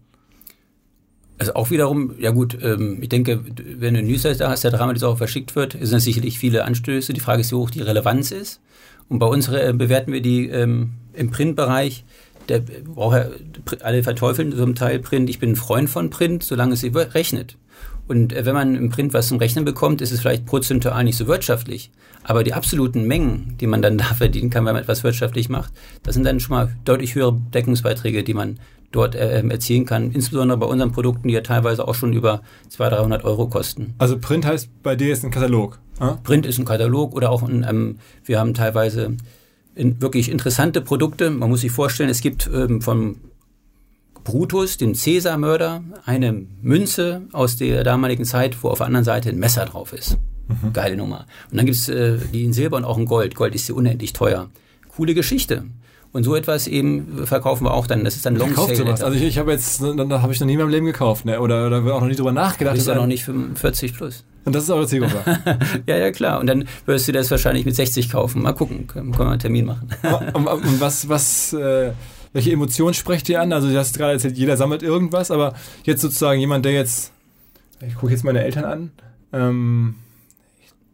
[1.38, 4.94] Also auch wiederum, ja gut, ähm, ich denke, wenn du einen Newsletter hast, der dreimal
[4.94, 7.14] die Woche verschickt wird, sind das sicherlich viele Anstöße.
[7.14, 8.62] Die Frage ist, wie hoch die Relevanz ist.
[9.10, 12.06] Und bei uns äh, bewerten wir die ähm, im Printbereich.
[12.50, 13.30] Der braucht
[13.82, 15.30] alle verteufeln zum Teil Print.
[15.30, 17.58] Ich bin ein Freund von Print, solange es rechnet.
[18.08, 21.18] Und äh, wenn man im Print was zum Rechnen bekommt, ist es vielleicht prozentual nicht
[21.18, 21.92] so wirtschaftlich.
[22.24, 25.74] Aber die absoluten Mengen, die man dann da verdienen kann, wenn man etwas wirtschaftlich macht,
[26.04, 28.60] das sind dann schon mal deutlich höhere Deckungsbeiträge, die man
[28.94, 30.12] dort äh, ähm, erzielen kann.
[30.12, 33.94] Insbesondere bei unseren Produkten, die ja teilweise auch schon über 200, 300 Euro kosten.
[33.98, 35.80] Also Print heißt bei dir ist ein Katalog?
[36.00, 36.14] Äh?
[36.24, 39.18] Print ist ein Katalog oder auch ein, ähm, wir haben teilweise
[39.76, 41.30] in, wirklich interessante Produkte.
[41.30, 43.18] Man muss sich vorstellen, es gibt ähm, vom
[44.24, 49.38] Brutus, dem Cäsar-Mörder, eine Münze aus der damaligen Zeit, wo auf der anderen Seite ein
[49.38, 50.18] Messer drauf ist.
[50.48, 50.74] Mhm.
[50.74, 51.26] Geile Nummer.
[51.52, 53.36] Und dann gibt es äh, die in Silber und auch in Gold.
[53.36, 54.50] Gold ist hier unendlich teuer.
[54.96, 55.66] Coole Geschichte.
[56.14, 58.04] Und so etwas eben verkaufen wir auch dann.
[58.04, 58.76] Das ist dann Long Sale.
[58.76, 59.02] Sowas.
[59.02, 61.42] Also ich, ich habe jetzt, da habe ich noch nie in meinem Leben gekauft, ne?
[61.42, 62.76] Oder, oder auch noch nie drüber nachgedacht.
[62.76, 64.24] Du bist ja noch nicht 45 plus.
[64.46, 65.24] Und das ist eure Zielgruppe.
[65.88, 66.40] ja, ja, klar.
[66.40, 68.44] Und dann wirst du das wahrscheinlich mit 60 kaufen.
[68.44, 69.90] Mal gucken, können, können wir einen Termin machen.
[70.34, 71.94] und, und was, was, äh,
[72.32, 73.52] welche Emotionen sprecht ihr an?
[73.52, 77.12] Also du hast gerade erzählt, jeder sammelt irgendwas, aber jetzt sozusagen jemand, der jetzt,
[77.82, 78.92] ich gucke jetzt meine Eltern an,
[79.32, 79.96] ähm,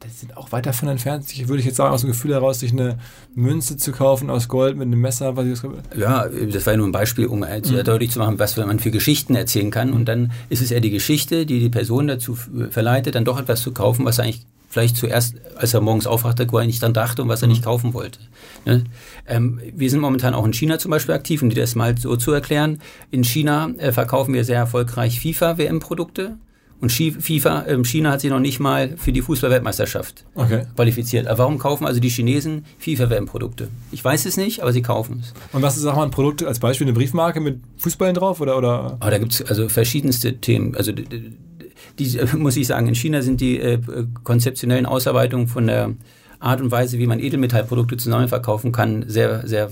[0.03, 2.59] die sind auch weit davon entfernt, sich, würde ich jetzt sagen, aus dem Gefühl heraus,
[2.59, 2.97] sich eine
[3.35, 5.35] Münze zu kaufen aus Gold mit einem Messer.
[5.35, 7.83] Was ich das ja, das war ja nur ein Beispiel, um mhm.
[7.83, 9.91] deutlich zu machen, was man für Geschichten erzählen kann.
[9.91, 12.35] Und dann ist es eher die Geschichte, die die Person dazu
[12.69, 16.45] verleitet, dann doch etwas zu kaufen, was er eigentlich vielleicht zuerst, als er morgens aufwachte,
[16.45, 17.53] gar nicht dran dachte und was er mhm.
[17.53, 18.19] nicht kaufen wollte.
[18.65, 18.83] Ne?
[19.27, 22.15] Ähm, wir sind momentan auch in China zum Beispiel aktiv, um dir das mal so
[22.15, 22.79] zu erklären.
[23.11, 26.37] In China äh, verkaufen wir sehr erfolgreich FIFA-WM-Produkte.
[26.81, 30.63] Und FIFA, ähm, China hat sich noch nicht mal für die Fußball-Weltmeisterschaft okay.
[30.75, 31.27] qualifiziert.
[31.27, 33.67] Aber warum kaufen also die Chinesen FIFA-WM-Produkte?
[33.91, 35.33] Ich weiß es nicht, aber sie kaufen es.
[35.51, 38.39] Und was ist, sag mal, ein Produkt als Beispiel, eine Briefmarke mit Fußballen drauf?
[38.39, 38.97] Oder, oder?
[39.01, 40.73] Oh, da gibt es also verschiedenste Themen.
[40.75, 43.79] Also die, muss ich sagen, in China sind die äh,
[44.23, 45.95] konzeptionellen Ausarbeitungen von der
[46.39, 49.69] Art und Weise, wie man Edelmetallprodukte zusammen verkaufen kann, sehr, sehr,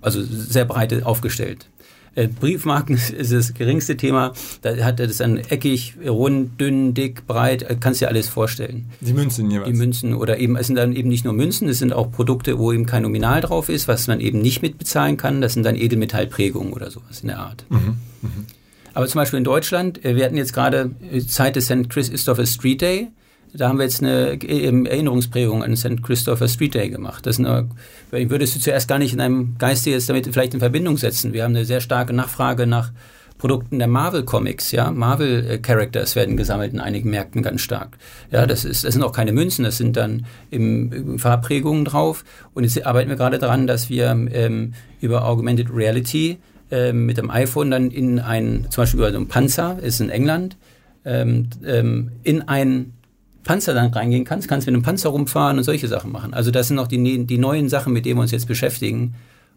[0.00, 1.66] also sehr breit aufgestellt.
[2.16, 4.32] Äh, Briefmarken ist das geringste Thema.
[4.62, 8.90] Da hat er das dann eckig, rund, dünn, dick, breit, äh, kannst dir alles vorstellen.
[9.02, 9.70] Die Münzen jeweils.
[9.70, 12.58] Die Münzen oder eben, es sind dann eben nicht nur Münzen, es sind auch Produkte,
[12.58, 15.42] wo eben kein Nominal drauf ist, was man eben nicht mitbezahlen kann.
[15.42, 17.66] Das sind dann Edelmetallprägungen oder sowas in der Art.
[17.68, 17.98] Mhm.
[18.22, 18.46] Mhm.
[18.94, 20.92] Aber zum Beispiel in Deutschland, äh, wir hatten jetzt gerade
[21.28, 21.90] Zeit des St.
[21.90, 23.08] Christopher Street Day.
[23.52, 26.02] Da haben wir jetzt eine Erinnerungsprägung an St.
[26.02, 27.24] Christopher Street Day gemacht.
[27.26, 27.68] Das eine,
[28.10, 31.32] würdest du zuerst gar nicht in einem Geiste jetzt damit vielleicht in Verbindung setzen.
[31.32, 32.92] Wir haben eine sehr starke Nachfrage nach
[33.38, 37.98] Produkten der Marvel Comics, ja, Marvel äh, Characters werden gesammelt in einigen Märkten ganz stark.
[38.30, 42.24] Ja, das ist, das sind auch keine Münzen, das sind dann im, im Farbprägungen drauf.
[42.54, 46.38] Und jetzt arbeiten wir gerade daran, dass wir ähm, über Augmented Reality
[46.70, 50.08] ähm, mit dem iPhone dann in ein, zum Beispiel über so einen Panzer, ist in
[50.08, 50.56] England,
[51.04, 52.94] ähm, ähm, in ein
[53.46, 56.34] Panzer dann reingehen kannst, kannst mit einem Panzer rumfahren und solche Sachen machen.
[56.34, 59.14] Also das sind noch die, die neuen Sachen, mit denen wir uns jetzt beschäftigen,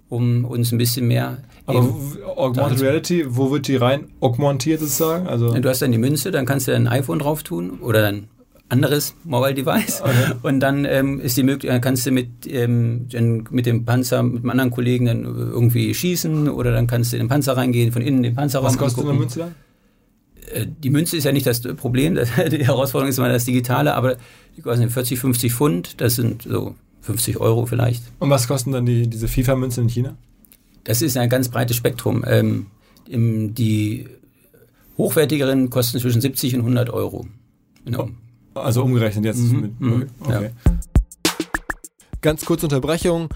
[0.09, 1.39] um uns ein bisschen mehr.
[1.65, 1.93] Aber
[2.35, 5.27] Augmented Reality, wo wird die rein augmentiert sozusagen?
[5.27, 8.27] Also du hast dann die Münze, dann kannst du dein iPhone drauf tun oder dein
[8.69, 10.35] anderes Mobile Device okay.
[10.43, 13.07] und dann ähm, ist die Möglichkeit, kannst du mit ähm,
[13.49, 17.23] mit dem Panzer mit einem anderen Kollegen dann irgendwie schießen oder dann kannst du in
[17.23, 19.55] den Panzer reingehen, von innen den Panzer Was kostet eine Münze dann?
[20.51, 22.15] Äh, die Münze ist ja nicht das Problem,
[22.51, 24.17] die Herausforderung ist immer das Digitale, aber
[24.55, 28.03] die kosten 40, 50 Pfund, das sind so 50 Euro vielleicht.
[28.19, 30.17] Und was kosten dann die, diese FIFA-Münzen in China?
[30.83, 32.23] Das ist ein ganz breites Spektrum.
[32.27, 32.67] Ähm,
[33.07, 34.07] die
[34.97, 37.25] hochwertigeren kosten zwischen 70 und 100 Euro.
[37.85, 38.09] Genau.
[38.53, 39.39] Also umgerechnet jetzt.
[39.39, 40.51] Mhm, mit, mhm, okay.
[40.65, 40.73] Ja.
[42.21, 43.29] Ganz kurze Unterbrechung.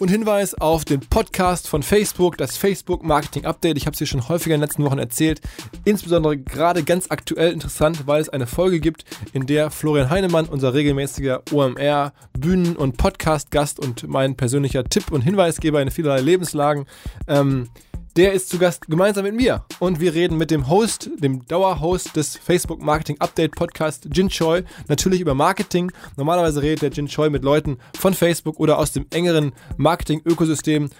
[0.00, 3.76] Und Hinweis auf den Podcast von Facebook, das Facebook Marketing Update.
[3.76, 5.40] Ich habe es hier schon häufiger in den letzten Wochen erzählt.
[5.84, 10.72] Insbesondere gerade ganz aktuell interessant, weil es eine Folge gibt, in der Florian Heinemann, unser
[10.72, 16.86] regelmäßiger OMR, Bühnen- und Podcast-Gast und mein persönlicher Tipp und Hinweisgeber in vielerlei Lebenslagen,
[17.26, 17.68] ähm,
[18.18, 19.64] der ist zu Gast gemeinsam mit mir.
[19.78, 24.62] Und wir reden mit dem Host, dem Dauerhost des Facebook Marketing Update Podcast, Jin Choi,
[24.88, 25.92] natürlich über Marketing.
[26.16, 30.90] Normalerweise redet der Jin Choi mit Leuten von Facebook oder aus dem engeren Marketing-Ökosystem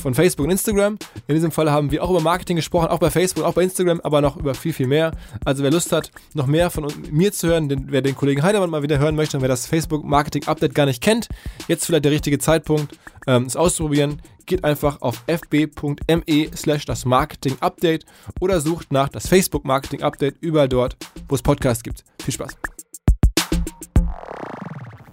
[0.00, 0.96] von Facebook und Instagram.
[1.26, 4.00] In diesem Fall haben wir auch über Marketing gesprochen, auch bei Facebook, auch bei Instagram,
[4.04, 5.10] aber noch über viel, viel mehr.
[5.44, 8.70] Also wer Lust hat, noch mehr von mir zu hören, den, wer den Kollegen Heidemann
[8.70, 11.26] mal wieder hören möchte und wer das Facebook Marketing Update gar nicht kennt,
[11.66, 17.56] jetzt vielleicht der richtige Zeitpunkt, ähm, es auszuprobieren geht einfach auf fb.me slash das Marketing
[17.60, 18.04] Update
[18.40, 20.96] oder sucht nach das Facebook Marketing Update überall dort,
[21.28, 22.04] wo es Podcasts gibt.
[22.22, 22.56] Viel Spaß.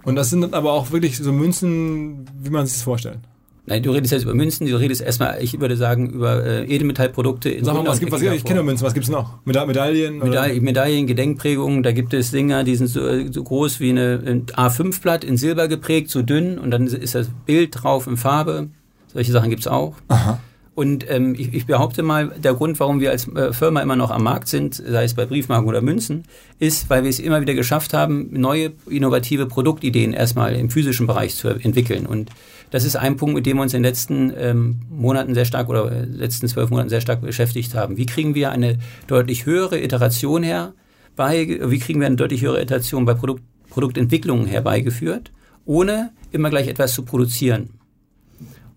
[0.04, 3.20] Und das sind dann aber auch wirklich so Münzen, wie man sich das vorstellt.
[3.64, 7.48] Nein, du redest jetzt über Münzen, du redest erstmal, ich würde sagen, über äh, Edelmetallprodukte.
[7.48, 9.38] In Sag mal, was gibt was, ich kenne Münzen, was gibt es noch?
[9.44, 10.18] Meda Medaillen?
[10.18, 14.46] Meda Medaillen, Gedenkprägungen, da gibt es Dinger, die sind so, so groß wie eine, ein
[14.46, 18.70] A5-Blatt, in Silber geprägt, so dünn und dann ist das Bild drauf in Farbe.
[19.12, 19.94] Solche Sachen gibt es auch.
[20.08, 20.38] Aha.
[20.74, 24.10] Und ähm, ich, ich, behaupte mal, der Grund, warum wir als äh, Firma immer noch
[24.10, 26.24] am Markt sind, sei es bei Briefmarken oder Münzen,
[26.58, 31.34] ist, weil wir es immer wieder geschafft haben, neue innovative Produktideen erstmal im physischen Bereich
[31.34, 32.06] zu entwickeln.
[32.06, 32.30] Und
[32.70, 35.68] das ist ein Punkt, mit dem wir uns in den letzten ähm, Monaten sehr stark
[35.68, 37.98] oder äh, letzten zwölf Monaten sehr stark beschäftigt haben.
[37.98, 40.72] Wie kriegen wir eine deutlich höhere Iteration her?
[41.16, 45.32] Bei, wie kriegen wir eine deutlich höhere Iteration bei Produkt, Produktentwicklungen herbeigeführt,
[45.66, 47.81] ohne immer gleich etwas zu produzieren?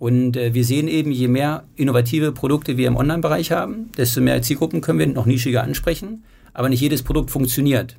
[0.05, 4.39] Und äh, wir sehen eben, je mehr innovative Produkte wir im Online-Bereich haben, desto mehr
[4.43, 6.23] Zielgruppen können wir noch nischiger ansprechen.
[6.53, 7.95] Aber nicht jedes Produkt funktioniert.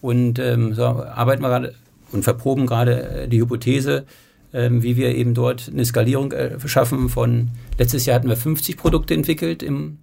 [0.00, 1.74] Und ähm, so arbeiten wir gerade
[2.10, 4.06] und verproben gerade äh, die Hypothese,
[4.54, 8.78] ähm, wie wir eben dort eine Skalierung äh, schaffen von, letztes Jahr hatten wir 50
[8.78, 9.98] Produkte entwickelt im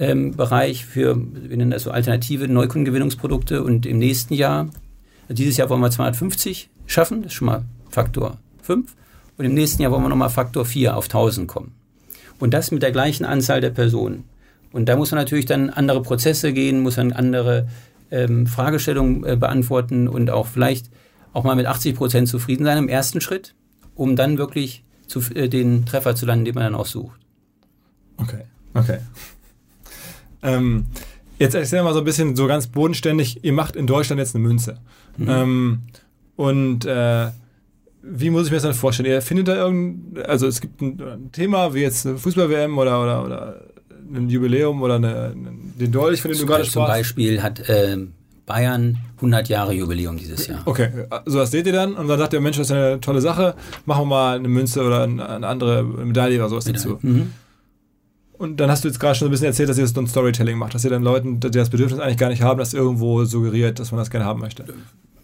[0.00, 4.68] ähm, Bereich für, wir nennen das so alternative Neukundengewinnungsprodukte und im nächsten Jahr,
[5.28, 8.96] dieses Jahr wollen wir 250 schaffen, das ist schon mal Faktor 5.
[9.42, 11.74] Und im nächsten Jahr wollen wir nochmal Faktor 4 auf 1000 kommen.
[12.38, 14.22] Und das mit der gleichen Anzahl der Personen.
[14.70, 17.66] Und da muss man natürlich dann andere Prozesse gehen, muss man andere
[18.12, 20.90] ähm, Fragestellungen äh, beantworten und auch vielleicht
[21.32, 23.56] auch mal mit 80 Prozent zufrieden sein im ersten Schritt,
[23.96, 27.18] um dann wirklich zu, äh, den Treffer zu landen, den man dann auch sucht.
[28.18, 28.98] Okay, okay.
[30.42, 30.86] Ähm,
[31.40, 34.46] jetzt erzähl mal so ein bisschen so ganz bodenständig, ihr macht in Deutschland jetzt eine
[34.46, 34.78] Münze.
[35.16, 35.28] Mhm.
[35.28, 35.82] Ähm,
[36.36, 37.32] und äh,
[38.02, 39.08] wie muss ich mir das dann vorstellen?
[39.08, 43.02] Ihr findet da irgendein, also es gibt ein, ein Thema, wie jetzt eine Fußball-WM oder,
[43.02, 43.60] oder, oder
[44.14, 46.72] ein Jubiläum oder eine, den Dolch, von dem du gerade sprachst?
[46.72, 47.96] Zum Beispiel hat äh,
[48.44, 50.62] Bayern 100 Jahre Jubiläum dieses Jahr.
[50.64, 50.90] Okay,
[51.26, 53.54] so das seht ihr dann und dann sagt ihr, Mensch, das ist eine tolle Sache,
[53.86, 56.98] machen wir mal eine Münze oder eine andere Medaille oder sowas dazu.
[57.00, 57.32] Mhm.
[58.38, 60.58] Und dann hast du jetzt gerade schon ein bisschen erzählt, dass ihr so ein Storytelling
[60.58, 63.78] macht, dass ihr dann Leuten, die das Bedürfnis eigentlich gar nicht haben, das irgendwo suggeriert,
[63.78, 64.64] dass man das gerne haben möchte.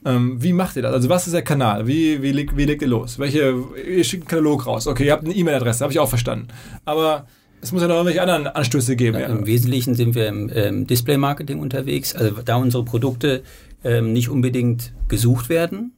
[0.05, 0.93] Ähm, wie macht ihr das?
[0.93, 1.87] Also was ist der Kanal?
[1.87, 3.19] Wie, wie, wie legt ihr los?
[3.19, 3.55] Welche,
[3.87, 4.87] ihr schickt einen Katalog raus.
[4.87, 6.49] Okay, ihr habt eine E-Mail-Adresse, habe ich auch verstanden.
[6.85, 7.27] Aber
[7.61, 9.19] es muss ja noch irgendwelche anderen Anstöße geben.
[9.19, 13.43] Ja, Im Wesentlichen sind wir im ähm, Display-Marketing unterwegs, also da unsere Produkte
[13.85, 15.93] ähm, nicht unbedingt gesucht werden,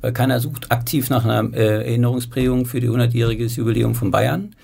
[0.00, 4.54] weil keiner sucht aktiv nach einer äh, Erinnerungsprägung für die 100-jähriges Jubiläum von Bayern,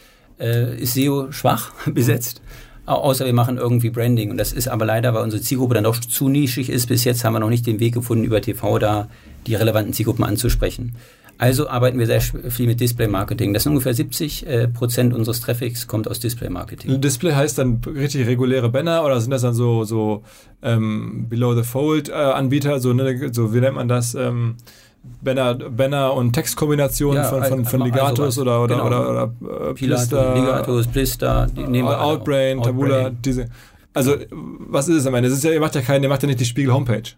[0.43, 2.43] äh, ist SEO schwach besetzt.
[2.85, 4.31] Außer wir machen irgendwie Branding.
[4.31, 6.87] Und das ist aber leider, weil unsere Zielgruppe dann doch zu nischig ist.
[6.87, 9.09] Bis jetzt haben wir noch nicht den Weg gefunden, über TV da
[9.47, 10.97] die relevanten Zielgruppen anzusprechen.
[11.39, 13.53] Also arbeiten wir sehr viel mit Display-Marketing.
[13.53, 17.01] Das sind ungefähr 70 äh, Prozent unseres Traffics kommt aus Display-Marketing.
[17.01, 20.23] Display heißt dann richtig reguläre Banner oder sind das dann so, so
[20.63, 24.15] ähm, Below-the-Fold-Anbieter, äh, so, ne, so wie nennt man das?
[24.15, 24.57] Ähm,
[25.21, 28.87] Banner, Banner und Textkombinationen ja, von, von, von Ligatus oder, oder, genau.
[28.87, 29.11] oder,
[29.41, 30.35] oder, äh, Plister.
[30.35, 33.47] Ligatus, Blister, die nehmen wir Outbrain, Tabula, diese.
[33.95, 35.29] Also, was ist es am Ende?
[35.29, 37.11] Das ist ja, ihr macht ja keinen, ihr macht ja nicht die Spiegel-Homepage.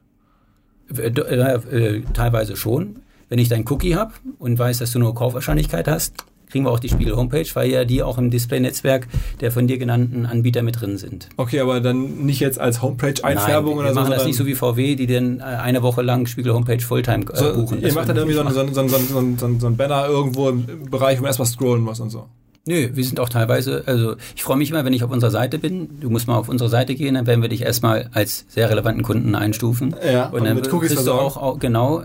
[0.97, 2.97] Äh, äh, teilweise schon.
[3.29, 6.79] Wenn ich dein Cookie habe und weiß, dass du nur Kaufwahrscheinlichkeit hast, kriegen wir auch
[6.79, 9.09] die Spiegel-Homepage, weil ja die auch im Display-Netzwerk
[9.41, 11.29] der von dir genannten Anbieter mit drin sind.
[11.37, 13.97] Okay, aber dann nicht jetzt als Homepage-Einfärbung oder so?
[13.97, 17.25] wir machen das nicht so wie VW, die dann äh, eine Woche lang Spiegel-Homepage Fulltime
[17.33, 17.83] äh, so, buchen.
[17.83, 21.23] Ihr macht dann irgendwie so, so, so, so, so ein Banner irgendwo im Bereich, wo
[21.23, 22.29] man erstmal scrollen muss und so.
[22.67, 25.59] Nö, wir sind auch teilweise, also ich freue mich immer, wenn ich auf unserer Seite
[25.59, 25.99] bin.
[26.01, 29.03] Du musst mal auf unsere Seite gehen, dann werden wir dich erstmal als sehr relevanten
[29.03, 29.97] Kunden einstufen.
[30.09, 32.05] Ja, und dann mit Cookies du auch, auch, genau,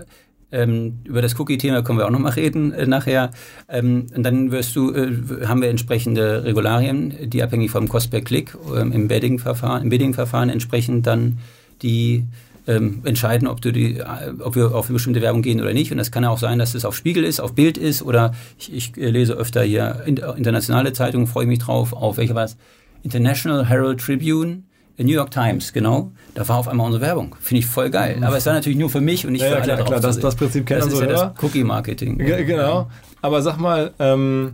[0.51, 3.31] ähm, über das Cookie-Thema können wir auch nochmal reden äh, nachher.
[3.67, 8.21] Ähm, und dann wirst du, äh, haben wir entsprechende Regularien, die abhängig vom Cost per
[8.21, 11.39] Klick ähm, im Bidding-Verfahren, im Bidding-Verfahren entsprechend dann
[11.81, 12.25] die
[12.67, 14.05] ähm, entscheiden, ob, du die, äh,
[14.39, 15.91] ob wir auf eine bestimmte Werbung gehen oder nicht.
[15.91, 18.33] Und das kann ja auch sein, dass es auf Spiegel ist, auf Bild ist oder
[18.57, 22.57] ich, ich lese öfter hier internationale Zeitungen, freue mich drauf, auf welche was?
[23.01, 24.63] International Herald Tribune,
[25.05, 26.11] New York Times, genau.
[26.35, 27.35] Da war auf einmal unsere Werbung.
[27.39, 28.21] Finde ich voll geil.
[28.21, 29.99] Aber es war natürlich nur für mich und nicht ja, für ja, alle klar, klar.
[29.99, 32.17] Das, das Prinzip das unsere ist ja das Cookie-Marketing.
[32.17, 32.89] Genau.
[33.21, 34.53] Aber sag mal, ähm,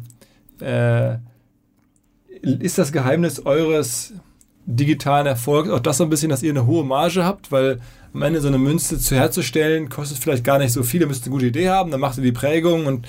[0.61, 1.15] äh,
[2.41, 4.13] ist das Geheimnis eures
[4.65, 7.51] digitalen Erfolgs auch das so ein bisschen, dass ihr eine hohe Marge habt?
[7.51, 7.79] Weil
[8.13, 11.01] am Ende so eine Münze zu herzustellen, kostet vielleicht gar nicht so viel.
[11.01, 13.07] Ihr müsst eine gute Idee haben, dann macht ihr die Prägung und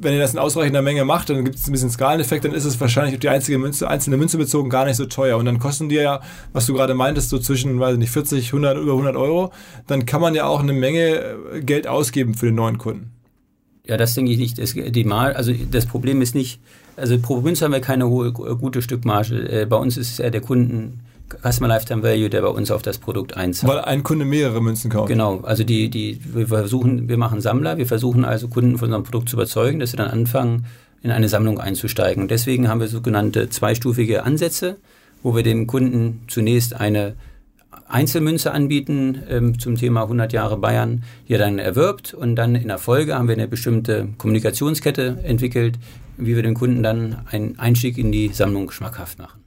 [0.00, 2.64] wenn ihr das in ausreichender Menge macht, dann gibt es ein bisschen Skaleneffekt, dann ist
[2.64, 5.36] es wahrscheinlich auf die einzige Münze, einzelne Münze bezogen gar nicht so teuer.
[5.36, 6.20] Und dann kosten die ja,
[6.52, 9.52] was du gerade meintest, so zwischen, weiß nicht, 40, 100, über 100 Euro.
[9.86, 11.20] Dann kann man ja auch eine Menge
[11.54, 13.12] äh, Geld ausgeben für den neuen Kunden.
[13.86, 14.58] Ja, das denke ich nicht.
[14.58, 16.60] Das, die Mal, also das Problem ist nicht,
[16.96, 19.62] also pro Münze haben wir keine hohe, gute Stückmarge.
[19.62, 21.00] Äh, bei uns ist ja der Kunden
[21.42, 23.72] Customer Lifetime Value, der bei uns auf das Produkt einzahlt.
[23.72, 25.08] Weil ein Kunde mehrere Münzen kauft.
[25.08, 29.04] Genau, also die, die, wir versuchen, wir machen Sammler, wir versuchen also Kunden von unserem
[29.04, 30.66] Produkt zu überzeugen, dass sie dann anfangen,
[31.02, 32.22] in eine Sammlung einzusteigen.
[32.22, 34.76] Und deswegen haben wir sogenannte zweistufige Ansätze,
[35.22, 37.14] wo wir dem Kunden zunächst eine
[37.88, 42.68] Einzelmünze anbieten ähm, zum Thema 100 Jahre Bayern, die er dann erwirbt und dann in
[42.68, 45.78] der Folge haben wir eine bestimmte Kommunikationskette entwickelt,
[46.16, 49.39] wie wir dem Kunden dann einen Einstieg in die Sammlung schmackhaft machen.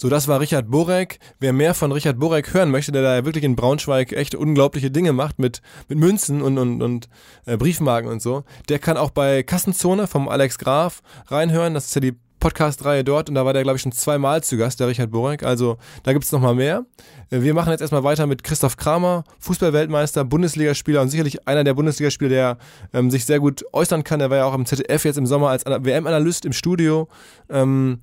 [0.00, 1.18] So, das war Richard Borek.
[1.40, 5.12] Wer mehr von Richard Borek hören möchte, der da wirklich in Braunschweig echt unglaubliche Dinge
[5.12, 7.10] macht mit, mit Münzen und, und, und
[7.44, 11.74] äh, Briefmarken und so, der kann auch bei Kassenzone vom Alex Graf reinhören.
[11.74, 14.56] Das ist ja die Podcast-Reihe dort und da war der, glaube ich, schon zweimal zu
[14.56, 15.42] Gast, der Richard Borek.
[15.42, 16.86] Also da gibt es nochmal mehr.
[17.30, 21.74] Äh, wir machen jetzt erstmal weiter mit Christoph Kramer, Fußballweltmeister, Bundesligaspieler und sicherlich einer der
[21.74, 22.58] Bundesligaspieler, der
[22.94, 24.18] ähm, sich sehr gut äußern kann.
[24.18, 27.08] Der war ja auch im ZDF jetzt im Sommer als WM-Analyst im Studio.
[27.50, 28.00] Ähm,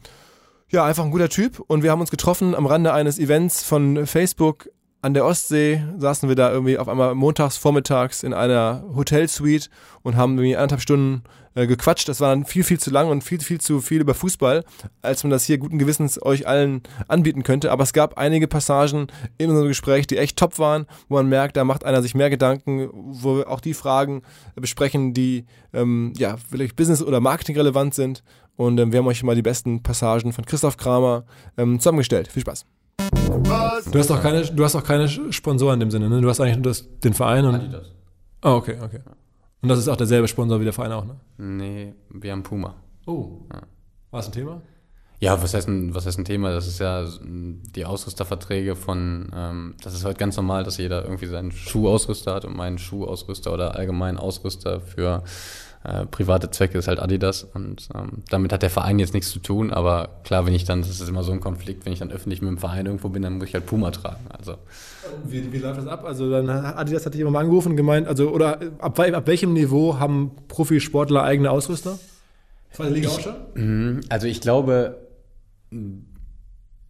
[0.70, 1.60] ja, einfach ein guter Typ.
[1.60, 4.70] Und wir haben uns getroffen am Rande eines Events von Facebook
[5.08, 9.70] an der Ostsee saßen wir da irgendwie auf einmal montags vormittags in einer Hotelsuite
[10.04, 11.24] und haben irgendwie anderthalb Stunden
[11.56, 12.10] äh, gequatscht.
[12.10, 14.66] Das war dann viel, viel zu lang und viel, viel zu viel über Fußball,
[15.02, 17.72] als man das hier guten Gewissens euch allen anbieten könnte.
[17.72, 21.56] Aber es gab einige Passagen in unserem Gespräch, die echt top waren, wo man merkt,
[21.56, 24.24] da macht einer sich mehr Gedanken, wo wir auch die Fragen
[24.56, 28.24] besprechen, die ähm, ja, vielleicht Business- oder Marketing relevant sind.
[28.58, 31.24] Und ähm, wir haben euch mal die besten Passagen von Christoph Kramer
[31.58, 32.28] ähm, zusammengestellt.
[32.28, 32.66] Viel Spaß.
[33.92, 36.22] Du hast auch keine, du hast auch keine Sponsoren in dem Sinne, ne?
[36.22, 37.56] Du hast eigentlich nur das, den Verein und.
[37.56, 37.92] Adidas.
[38.44, 39.00] Oh, okay, okay.
[39.62, 41.16] Und das ist auch derselbe Sponsor wie der Verein auch, ne?
[41.38, 42.76] Nee, wir haben Puma.
[43.06, 43.42] Oh.
[44.12, 44.62] War es ein Thema?
[45.20, 46.52] Ja, was heißt, ein, was heißt ein Thema?
[46.52, 51.26] Das ist ja die Ausrüsterverträge von, ähm, das ist heute ganz normal, dass jeder irgendwie
[51.26, 55.24] seinen Schuhausrüster hat und meinen Schuhausrüster oder allgemein Ausrüster für
[55.88, 59.40] äh, private Zwecke ist halt Adidas und ähm, damit hat der Verein jetzt nichts zu
[59.40, 62.12] tun, aber klar, wenn ich dann, das ist immer so ein Konflikt, wenn ich dann
[62.12, 64.26] öffentlich mit dem Verein irgendwo bin, dann muss ich halt Puma tragen.
[64.30, 64.56] Also
[65.26, 66.04] Wie, wie läuft das ab?
[66.06, 69.54] Also dann Adidas hat dich immer mal angerufen und gemeint, also oder ab, ab welchem
[69.54, 71.98] Niveau haben Profisportler eigene Ausrüster?
[72.74, 73.36] Zweite Liga auch schon?
[73.56, 74.98] Mhm, Also ich glaube,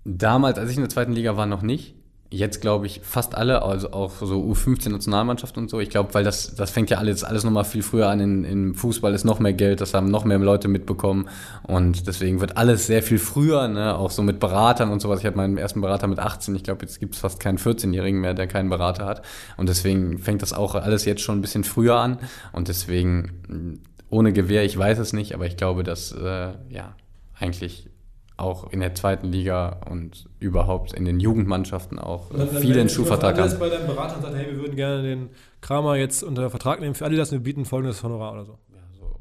[0.06, 1.96] damals, als ich in der zweiten Liga war, noch nicht.
[2.30, 5.80] Jetzt glaube ich fast alle, also auch so U15-Nationalmannschaft und so.
[5.80, 8.20] Ich glaube, weil das, das fängt ja alles, alles nochmal viel früher an.
[8.20, 11.30] In, Im Fußball ist noch mehr Geld, das haben noch mehr Leute mitbekommen.
[11.64, 13.98] Und deswegen wird alles sehr viel früher, ne?
[13.98, 15.22] auch so mit Beratern und sowas.
[15.22, 16.54] Ich hatte meinen ersten Berater mit 18.
[16.56, 19.22] Ich glaube, jetzt gibt es fast keinen 14-Jährigen mehr, der keinen Berater hat.
[19.56, 22.20] Und deswegen fängt das auch alles jetzt schon ein bisschen früher an.
[22.52, 26.94] Und deswegen, ohne Gewehr, ich weiß es nicht, aber ich glaube, dass, äh, ja,
[27.40, 27.90] eigentlich
[28.38, 33.38] auch in der zweiten Liga und überhaupt in den Jugendmannschaften auch dann- viele einen Schuhvertrag
[33.38, 33.60] haben.
[33.60, 37.06] bei deinem Berater sagt, hey, wir würden gerne den Kramer jetzt unter Vertrag nehmen für
[37.06, 38.60] Adidas und wir bieten folgendes Honorar oder so.
[38.72, 39.20] Ja, so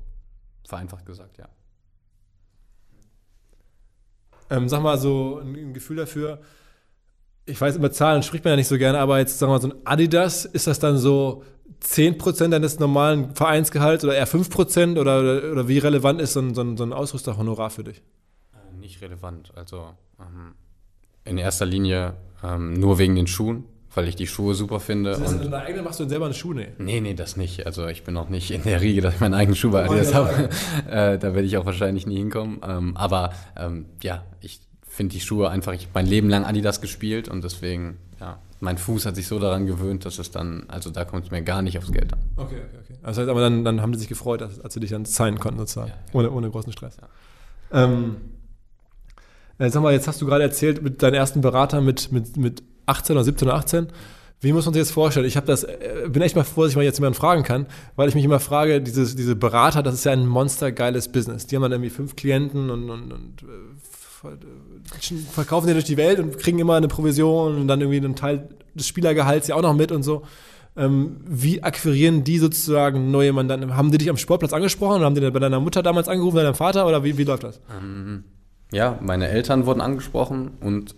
[0.68, 1.48] vereinfacht gesagt, ja.
[4.50, 6.40] Ähm, sag mal so ein, ein Gefühl dafür.
[7.46, 9.62] Ich weiß, über Zahlen spricht man ja nicht so gerne, aber jetzt sagen wir mal
[9.62, 11.42] so ein Adidas, ist das dann so
[11.80, 16.54] 10% deines normalen Vereinsgehalts oder eher 5% oder, oder, oder wie relevant ist so ein,
[16.54, 18.02] so ein, so ein Ausrüsterhonorar für dich?
[18.96, 19.52] Nicht relevant.
[19.54, 20.54] Also ähm,
[21.26, 25.10] in erster Linie ähm, nur wegen den Schuhen, weil ich die Schuhe super finde.
[25.10, 26.54] Das Und in deiner eigenen machst du denn selber eine Schuhe?
[26.54, 26.68] Nee.
[26.78, 27.66] nee, nee, das nicht.
[27.66, 30.12] Also ich bin noch nicht in der Riege, dass ich meinen eigenen Schuh bei Adidas
[30.12, 30.48] ja habe.
[30.90, 32.60] äh, da werde ich auch wahrscheinlich nie hinkommen.
[32.66, 36.80] Ähm, aber ähm, ja, ich finde die Schuhe einfach, ich habe mein Leben lang Adidas
[36.80, 40.88] gespielt und deswegen, ja, mein Fuß hat sich so daran gewöhnt, dass es dann, also
[40.88, 42.20] da kommt es mir gar nicht aufs Geld an.
[42.36, 42.98] Okay, okay, okay.
[43.02, 45.38] Das heißt aber, dann, dann haben die sich gefreut, als, als sie dich dann signen
[45.38, 45.92] konnten sozusagen.
[46.14, 46.96] Ohne, ohne großen Stress.
[47.72, 48.16] Ähm,
[49.58, 52.62] äh, sag mal, jetzt hast du gerade erzählt mit deinem ersten Berater mit, mit, mit
[52.86, 53.88] 18 oder 17 oder 18.
[54.40, 55.26] Wie muss man sich das vorstellen?
[55.26, 57.66] Ich habe das, äh, bin echt mal froh, dass ich mal jetzt jemanden fragen kann,
[57.96, 61.46] weil ich mich immer frage, dieses, diese Berater, das ist ja ein monstergeiles Business.
[61.46, 65.96] Die haben dann irgendwie fünf Klienten und, und, und äh, äh, verkaufen die durch die
[65.96, 69.62] Welt und kriegen immer eine Provision und dann irgendwie einen Teil des Spielergehalts ja auch
[69.62, 70.22] noch mit und so.
[70.76, 73.74] Ähm, wie akquirieren die sozusagen neue Mandanten?
[73.74, 76.54] Haben die dich am Sportplatz angesprochen oder haben die bei deiner Mutter damals angerufen, deinem
[76.54, 77.60] Vater oder wie, wie läuft das?
[78.72, 80.94] Ja, meine Eltern wurden angesprochen und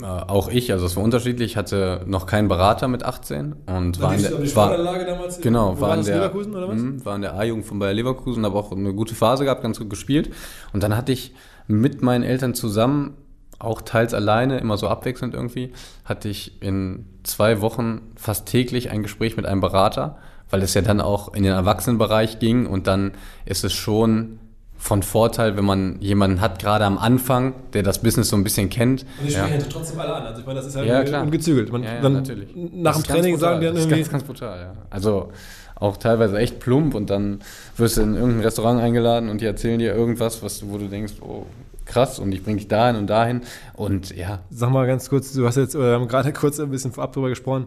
[0.00, 4.14] äh, auch ich, also es war unterschiedlich, hatte noch keinen Berater mit 18 und war
[4.14, 5.40] in der, war, damals?
[5.40, 6.76] genau, war in der, Leverkusen oder was?
[6.76, 9.78] Mhm, war in der A-Jugend von Bayer Leverkusen, habe auch eine gute Phase gehabt, ganz
[9.78, 10.30] gut gespielt
[10.72, 11.34] und dann hatte ich
[11.66, 13.16] mit meinen Eltern zusammen,
[13.58, 15.72] auch teils alleine, immer so abwechselnd irgendwie,
[16.04, 20.18] hatte ich in zwei Wochen fast täglich ein Gespräch mit einem Berater,
[20.50, 23.12] weil es ja dann auch in den Erwachsenenbereich ging und dann
[23.46, 24.38] ist es schon
[24.80, 28.70] von Vorteil, wenn man jemanden hat, gerade am Anfang, der das Business so ein bisschen
[28.70, 29.04] kennt.
[29.18, 30.22] Und die sprechen ja trotzdem alle an.
[30.26, 31.22] Also ich meine, das ist ja, Ja, klar.
[31.24, 31.70] ungezügelt.
[31.72, 32.48] Man, Ja, ja, dann natürlich.
[32.54, 33.66] Nach Das dem Training sagen die brutal.
[33.66, 34.00] dann Das ist irgendwie.
[34.02, 34.72] ganz, ganz brutal, ja.
[34.90, 35.30] Also
[35.74, 37.40] auch teilweise echt plump und dann
[37.76, 40.86] wirst du in irgendein Restaurant eingeladen und die erzählen dir irgendwas, was, du- wo du
[40.88, 41.44] denkst, oh,
[41.84, 43.40] krass, und ich bring dich dahin und dahin.
[43.74, 46.70] Und ja, Sag mal ganz kurz, du hast jetzt, oder wir haben gerade kurz ein
[46.70, 47.66] bisschen vorab drüber gesprochen,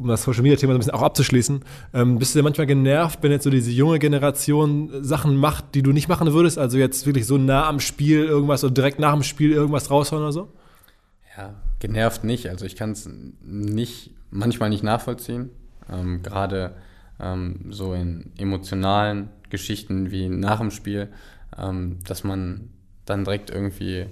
[0.00, 1.60] um das Social Media Thema so ein bisschen auch abzuschließen.
[1.94, 5.82] Ähm, bist du denn manchmal genervt, wenn jetzt so diese junge Generation Sachen macht, die
[5.82, 6.58] du nicht machen würdest?
[6.58, 10.22] Also jetzt wirklich so nah am Spiel irgendwas oder direkt nach dem Spiel irgendwas raushauen
[10.22, 10.48] oder so?
[11.36, 12.48] ja, genervt nicht.
[12.48, 13.08] Also ich kann es
[13.42, 15.50] nicht, manchmal nicht nachvollziehen.
[15.90, 16.74] Ähm, Gerade
[17.18, 21.08] ähm, so in emotionalen Geschichten wie nach dem Spiel,
[21.56, 22.70] ähm, dass man
[23.04, 24.06] dann direkt irgendwie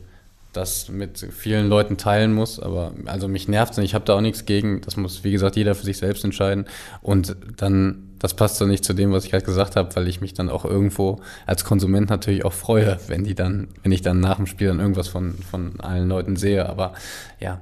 [0.59, 2.59] das mit vielen Leuten teilen muss.
[2.59, 4.81] Aber also mich nervt es nicht, ich habe da auch nichts gegen.
[4.81, 6.67] Das muss, wie gesagt, jeder für sich selbst entscheiden.
[7.01, 10.21] Und dann, das passt so nicht zu dem, was ich gerade gesagt habe, weil ich
[10.21, 14.21] mich dann auch irgendwo als Konsument natürlich auch freue, wenn die dann, wenn ich dann
[14.21, 16.69] nach dem Spiel dann irgendwas von, von allen Leuten sehe.
[16.69, 16.93] Aber
[17.41, 17.61] ja,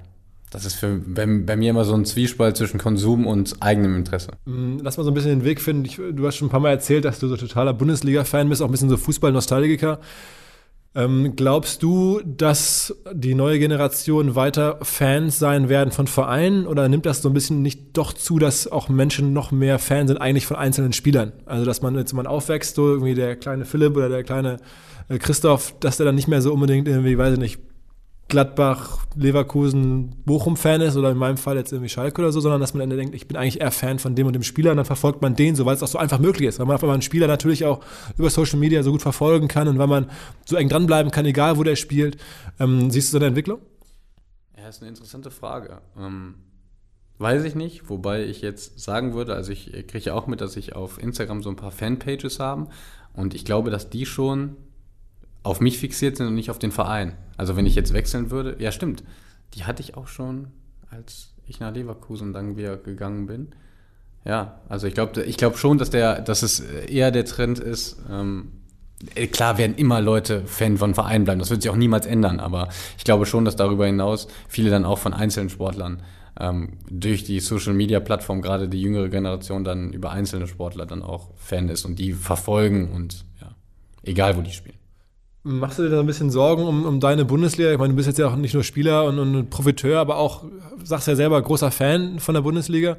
[0.50, 4.30] das ist für, bei, bei mir immer so ein Zwiespalt zwischen Konsum und eigenem Interesse.
[4.46, 5.84] Mm, Lass mal so ein bisschen den Weg finden.
[5.84, 8.66] Ich, du hast schon ein paar Mal erzählt, dass du so totaler Bundesliga-Fan bist, auch
[8.66, 9.98] ein bisschen so Fußball-Nostalgiker.
[10.96, 17.04] Ähm, glaubst du, dass die neue Generation weiter Fans sein werden von Vereinen oder nimmt
[17.04, 20.46] das so ein bisschen nicht doch zu, dass auch Menschen noch mehr Fans sind eigentlich
[20.46, 21.34] von einzelnen Spielern?
[21.44, 24.56] Also dass man jetzt man aufwächst, so irgendwie der kleine Philipp oder der kleine
[25.10, 27.60] äh, Christoph, dass der dann nicht mehr so unbedingt irgendwie, weiß ich nicht,
[28.28, 32.74] Gladbach, Leverkusen, Bochum-Fan ist oder in meinem Fall jetzt irgendwie Schalke oder so, sondern dass
[32.74, 34.86] man dann denkt, ich bin eigentlich eher Fan von dem und dem Spieler und dann
[34.86, 36.94] verfolgt man den so, weil es auch so einfach möglich ist, weil man auf einmal
[36.94, 37.84] einen Spieler natürlich auch
[38.18, 40.10] über Social Media so gut verfolgen kann und weil man
[40.44, 42.16] so eng dranbleiben kann, egal wo der spielt.
[42.58, 43.60] Ähm, siehst du so eine Entwicklung?
[44.58, 45.78] Ja, ist eine interessante Frage.
[45.96, 46.34] Ähm,
[47.18, 50.74] weiß ich nicht, wobei ich jetzt sagen würde, also ich kriege auch mit, dass ich
[50.74, 52.66] auf Instagram so ein paar Fanpages habe
[53.12, 54.56] und ich glaube, dass die schon
[55.46, 57.12] auf mich fixiert sind und nicht auf den Verein.
[57.36, 59.04] Also wenn ich jetzt wechseln würde, ja stimmt,
[59.54, 60.48] die hatte ich auch schon,
[60.90, 63.48] als ich nach Leverkusen dann wieder gegangen bin.
[64.24, 67.96] Ja, also ich glaube ich glaub schon, dass, der, dass es eher der Trend ist.
[68.10, 68.52] Ähm,
[69.14, 72.40] äh, klar werden immer Leute Fan von Vereinen bleiben, das wird sich auch niemals ändern,
[72.40, 72.68] aber
[72.98, 76.02] ich glaube schon, dass darüber hinaus viele dann auch von einzelnen Sportlern
[76.40, 81.02] ähm, durch die Social Media Plattform, gerade die jüngere Generation, dann über einzelne Sportler dann
[81.02, 83.54] auch Fan ist und die verfolgen und ja,
[84.02, 84.75] egal wo die spielen.
[85.48, 87.70] Machst du dir da ein bisschen Sorgen um, um deine Bundesliga?
[87.70, 90.42] Ich meine, du bist jetzt ja auch nicht nur Spieler und, und Profiteur, aber auch,
[90.82, 92.96] sagst ja selber, großer Fan von der Bundesliga.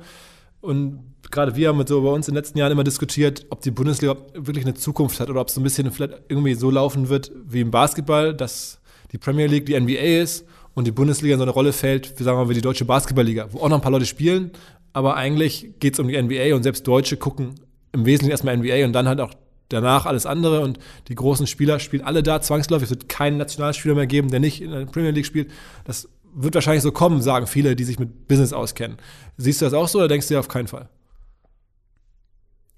[0.61, 3.71] Und gerade wir haben so bei uns in den letzten Jahren immer diskutiert, ob die
[3.71, 7.09] Bundesliga wirklich eine Zukunft hat oder ob es so ein bisschen vielleicht irgendwie so laufen
[7.09, 8.79] wird wie im Basketball, dass
[9.11, 12.23] die Premier League die NBA ist und die Bundesliga in so eine Rolle fällt, wie
[12.23, 14.51] sagen wir, wie die deutsche Basketballliga, wo auch noch ein paar Leute spielen,
[14.93, 17.55] aber eigentlich geht es um die NBA und selbst Deutsche gucken
[17.91, 19.33] im Wesentlichen erstmal NBA und dann halt auch
[19.69, 22.85] danach alles andere und die großen Spieler spielen alle da zwangsläufig.
[22.85, 25.51] Es wird keinen Nationalspieler mehr geben, der nicht in der Premier League spielt.
[25.85, 28.97] Das wird wahrscheinlich so kommen, sagen viele, die sich mit Business auskennen.
[29.37, 30.89] Siehst du das auch so oder denkst du dir auf keinen Fall?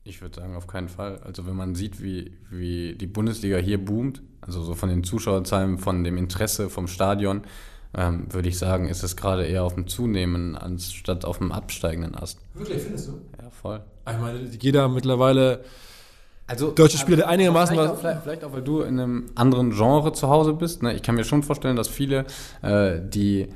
[0.03, 1.19] Ich würde sagen, auf keinen Fall.
[1.19, 5.77] Also wenn man sieht, wie, wie die Bundesliga hier boomt, also so von den Zuschauerzahlen,
[5.77, 7.43] von dem Interesse vom Stadion,
[7.93, 12.15] ähm, würde ich sagen, ist es gerade eher auf dem Zunehmen anstatt auf dem absteigenden
[12.15, 12.39] Ast.
[12.53, 13.21] Wirklich, findest du?
[13.41, 13.81] Ja, voll.
[14.09, 15.63] Ich meine, jeder mittlerweile
[16.49, 19.69] also, deutsche Spieler, der einigermaßen vielleicht auch, vielleicht, vielleicht auch, weil du in einem anderen
[19.69, 20.81] Genre zu Hause bist.
[20.81, 20.95] Ne?
[20.95, 22.25] Ich kann mir schon vorstellen, dass viele,
[22.63, 23.49] äh, die,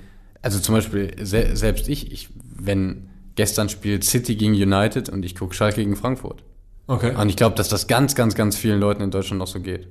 [0.44, 5.36] also zum Beispiel se selbst ich, ich, wenn gestern spielt City gegen United und ich
[5.36, 6.44] gucke Schalke gegen Frankfurt.
[6.86, 7.16] Okay.
[7.16, 9.88] Und ich glaube, dass das ganz, ganz, ganz vielen Leuten in Deutschland noch so geht.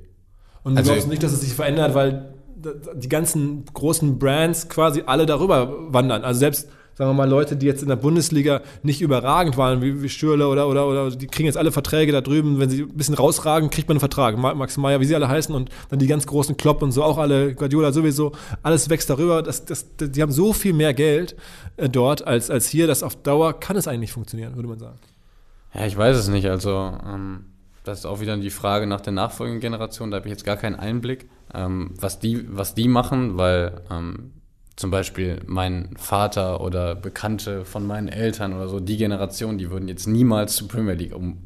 [0.62, 2.34] Und du also, glaubst nicht, dass es sich verändert, weil
[2.94, 6.22] die ganzen großen Brands quasi alle darüber wandern.
[6.22, 10.02] Also selbst sagen wir mal, Leute, die jetzt in der Bundesliga nicht überragend waren, wie,
[10.02, 12.58] wie Schürle oder, oder, oder, die kriegen jetzt alle Verträge da drüben.
[12.58, 14.36] Wenn sie ein bisschen rausragen, kriegt man einen Vertrag.
[14.36, 17.18] Max Meyer, wie sie alle heißen und dann die ganz großen Klopp und so, auch
[17.18, 18.32] alle, Guardiola sowieso,
[18.62, 19.42] alles wächst darüber.
[19.42, 21.36] Das, das, die haben so viel mehr Geld
[21.76, 24.98] äh, dort als, als hier, dass auf Dauer kann es eigentlich funktionieren, würde man sagen.
[25.74, 26.48] Ja, ich weiß es nicht.
[26.48, 26.70] Also,
[27.06, 27.46] ähm,
[27.84, 30.10] das ist auch wieder die Frage nach der nachfolgenden Generation.
[30.10, 34.32] Da habe ich jetzt gar keinen Einblick, ähm, was, die, was die machen, weil ähm,
[34.76, 39.88] zum Beispiel mein Vater oder Bekannte von meinen Eltern oder so, die Generation, die würden
[39.88, 41.38] jetzt niemals zur Premier League um.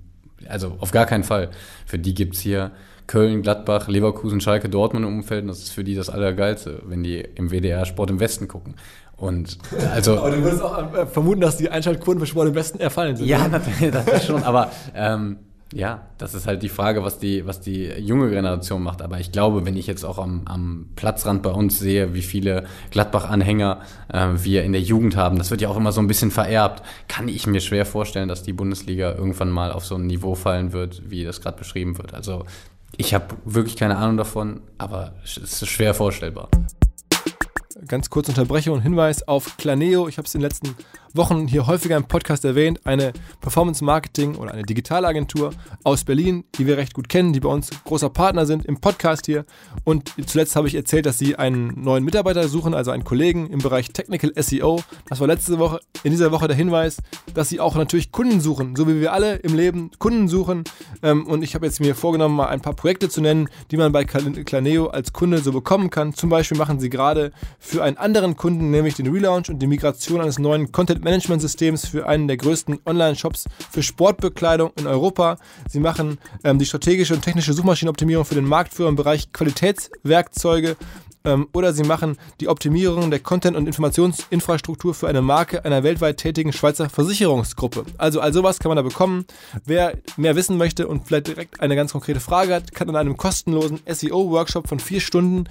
[0.48, 1.50] Also auf gar keinen Fall.
[1.86, 2.70] Für die gibt es hier
[3.06, 5.42] Köln, Gladbach, Leverkusen, Schalke, Dortmund im Umfeld.
[5.42, 8.74] Und das ist für die das Allergeilste, wenn die im WDR Sport im Westen gucken.
[9.16, 9.58] Und
[9.92, 10.18] also.
[10.18, 13.26] aber du würdest auch äh, vermuten, dass die Einschaltquoten für Sport im Westen erfallen sind.
[13.26, 14.42] Ja, natürlich, das ist schon.
[14.42, 15.38] Aber ähm,
[15.72, 19.02] ja, das ist halt die Frage, was die, was die junge Generation macht.
[19.02, 22.66] Aber ich glaube, wenn ich jetzt auch am, am Platzrand bei uns sehe, wie viele
[22.92, 23.80] Gladbach-Anhänger
[24.12, 26.82] äh, wir in der Jugend haben, das wird ja auch immer so ein bisschen vererbt,
[27.08, 30.72] kann ich mir schwer vorstellen, dass die Bundesliga irgendwann mal auf so ein Niveau fallen
[30.72, 32.14] wird, wie das gerade beschrieben wird.
[32.14, 32.44] Also
[32.96, 36.48] ich habe wirklich keine Ahnung davon, aber es ist schwer vorstellbar.
[37.88, 40.08] Ganz kurze Unterbrechung und Hinweis auf Planeo.
[40.08, 40.76] Ich habe es in den letzten
[41.16, 45.52] Wochen hier häufiger im Podcast erwähnt, eine Performance Marketing oder eine Digitalagentur
[45.84, 49.26] aus Berlin, die wir recht gut kennen, die bei uns großer Partner sind im Podcast
[49.26, 49.44] hier.
[49.84, 53.60] Und zuletzt habe ich erzählt, dass sie einen neuen Mitarbeiter suchen, also einen Kollegen im
[53.60, 54.82] Bereich Technical SEO.
[55.08, 56.98] Das war letzte Woche, in dieser Woche der Hinweis,
[57.34, 60.64] dass sie auch natürlich Kunden suchen, so wie wir alle im Leben Kunden suchen.
[61.02, 63.92] Ähm, und ich habe jetzt mir vorgenommen, mal ein paar Projekte zu nennen, die man
[63.92, 66.14] bei Planeo als Kunde so bekommen kann.
[66.14, 70.20] Zum Beispiel machen sie gerade für einen anderen Kunden, nämlich den Relaunch und die Migration
[70.20, 75.38] eines neuen Content Managementsystems für einen der größten Online-Shops für Sportbekleidung in Europa.
[75.68, 80.76] Sie machen ähm, die strategische und technische Suchmaschinenoptimierung für den Marktführer im Bereich Qualitätswerkzeuge
[81.26, 86.16] ähm, oder sie machen die Optimierung der Content- und Informationsinfrastruktur für eine Marke einer weltweit
[86.18, 87.84] tätigen Schweizer Versicherungsgruppe.
[87.98, 89.26] Also all sowas kann man da bekommen.
[89.64, 93.16] Wer mehr wissen möchte und vielleicht direkt eine ganz konkrete Frage hat, kann an einem
[93.16, 95.44] kostenlosen SEO-Workshop von vier Stunden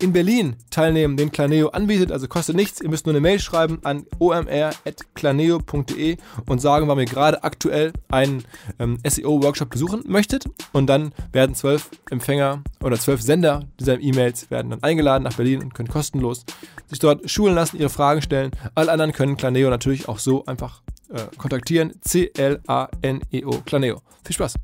[0.00, 2.10] in Berlin teilnehmen, den Planeo anbietet.
[2.12, 2.80] Also kostet nichts.
[2.80, 6.16] Ihr müsst nur eine Mail schreiben an omr.planeo.de
[6.46, 8.44] und sagen, warum ihr gerade aktuell einen
[8.78, 10.44] ähm, SEO-Workshop besuchen möchtet.
[10.72, 15.62] Und dann werden zwölf Empfänger oder zwölf Sender dieser E-Mails werden dann eingeladen nach Berlin
[15.62, 16.44] und können kostenlos
[16.88, 18.50] sich dort schulen lassen, ihre Fragen stellen.
[18.74, 21.92] Alle anderen können Planeo natürlich auch so einfach äh, kontaktieren.
[22.02, 23.50] C-L-A-N-E-O.
[23.64, 24.00] Planeo.
[24.24, 24.54] Viel Spaß.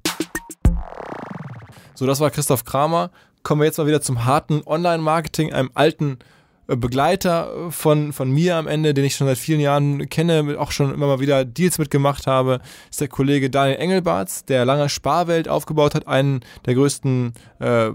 [1.95, 3.11] So, das war Christoph Kramer.
[3.43, 6.19] Kommen wir jetzt mal wieder zum harten Online-Marketing, einem alten
[6.67, 10.73] äh, Begleiter von, von mir am Ende, den ich schon seit vielen Jahren kenne, auch
[10.73, 15.49] schon immer mal wieder Deals mitgemacht habe, ist der Kollege Daniel Engelbarts, der lange Sparwelt
[15.49, 17.91] aufgebaut hat, einen der größten äh,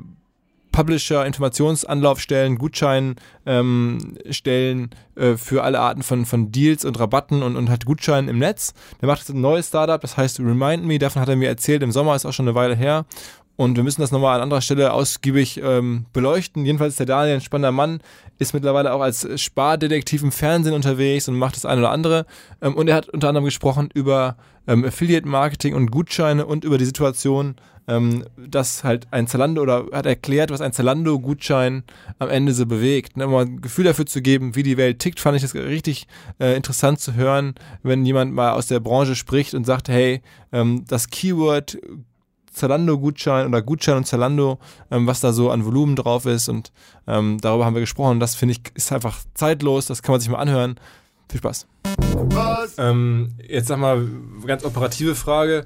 [0.71, 7.69] Publisher, Informationsanlaufstellen, Gutscheinstellen ähm, äh, für alle Arten von, von Deals und Rabatten und, und
[7.69, 8.73] hat Gutscheine im Netz.
[9.01, 11.83] Der macht jetzt ein neues Startup, das heißt Remind Me, davon hat er mir erzählt,
[11.83, 13.05] im Sommer ist auch schon eine Weile her.
[13.61, 16.65] Und wir müssen das nochmal an anderer Stelle ausgiebig ähm, beleuchten.
[16.65, 17.99] Jedenfalls ist der Daniel ein spannender Mann,
[18.39, 22.25] ist mittlerweile auch als Spardetektiv im Fernsehen unterwegs und macht das eine oder andere.
[22.59, 24.35] Ähm, und er hat unter anderem gesprochen über
[24.65, 27.53] ähm, Affiliate Marketing und Gutscheine und über die Situation,
[27.87, 31.83] ähm, dass halt ein Zalando oder hat erklärt, was ein Zalando-Gutschein
[32.17, 33.15] am Ende so bewegt.
[33.15, 35.53] Ne, um mal ein Gefühl dafür zu geben, wie die Welt tickt, fand ich das
[35.53, 36.07] richtig
[36.39, 37.53] äh, interessant zu hören,
[37.83, 41.77] wenn jemand mal aus der Branche spricht und sagt, hey, ähm, das Keyword
[42.51, 44.59] Zalando-Gutschein oder Gutschein und Zalando,
[44.91, 46.49] ähm, was da so an Volumen drauf ist.
[46.49, 46.71] Und
[47.07, 48.19] ähm, darüber haben wir gesprochen.
[48.19, 49.87] Das finde ich ist einfach zeitlos.
[49.87, 50.75] Das kann man sich mal anhören.
[51.29, 51.67] Viel Spaß.
[52.77, 54.05] Ähm, jetzt sag mal,
[54.45, 55.65] ganz operative Frage.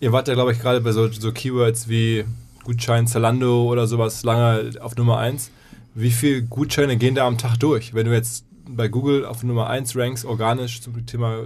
[0.00, 2.24] Ihr wart ja, glaube ich, gerade bei so, so Keywords wie
[2.64, 5.50] Gutschein Zalando oder sowas lange auf Nummer 1.
[5.94, 7.94] Wie viele Gutscheine gehen da am Tag durch?
[7.94, 11.44] Wenn du jetzt bei Google auf Nummer 1 rankst, organisch zum Thema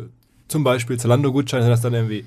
[0.49, 2.25] zum Beispiel Zalando-Gutscheine, sind das dann irgendwie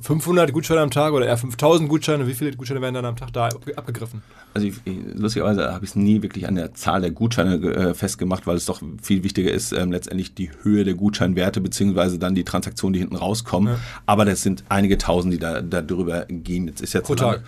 [0.00, 2.26] 500 Gutscheine am Tag oder eher 5000 Gutscheine?
[2.26, 4.22] Wie viele Gutscheine werden dann am Tag da abgegriffen?
[4.52, 4.74] Also ich,
[5.14, 8.66] lustigerweise habe ich es nie wirklich an der Zahl der Gutscheine äh, festgemacht, weil es
[8.66, 12.98] doch viel wichtiger ist, ähm, letztendlich die Höhe der Gutscheinwerte beziehungsweise dann die Transaktionen, die
[12.98, 13.74] hinten rauskommen.
[13.74, 13.80] Ja.
[14.06, 16.66] Aber das sind einige Tausend, die da, da drüber gehen.
[16.66, 17.42] Jetzt ist jetzt Pro Tag.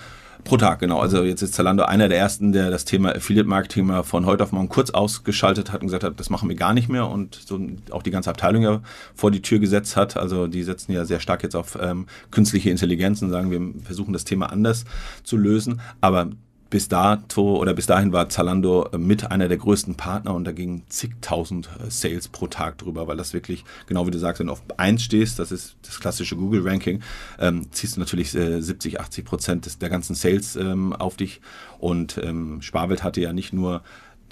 [0.45, 0.99] Pro Tag, genau.
[0.99, 4.43] Also jetzt ist Zalando einer der ersten, der das Thema Affiliate Marketing mal von heute
[4.43, 7.37] auf morgen kurz ausgeschaltet hat und gesagt hat, das machen wir gar nicht mehr und
[7.37, 8.81] so auch die ganze Abteilung ja
[9.15, 10.17] vor die Tür gesetzt hat.
[10.17, 14.13] Also die setzen ja sehr stark jetzt auf ähm, künstliche Intelligenz und sagen, wir versuchen
[14.13, 14.85] das Thema anders
[15.23, 15.81] zu lösen.
[16.01, 16.31] Aber
[16.73, 20.85] bis dato oder bis dahin war Zalando mit einer der größten Partner und da gingen
[20.89, 24.55] zigtausend äh, Sales pro Tag drüber, weil das wirklich, genau wie du sagst, wenn du
[24.55, 27.03] auf 1 stehst, das ist das klassische Google-Ranking,
[27.39, 31.43] ähm, ziehst du natürlich äh, 70, 80 Prozent des, der ganzen Sales ähm, auf dich.
[31.79, 33.83] Und ähm, Sparwelt hatte ja nicht nur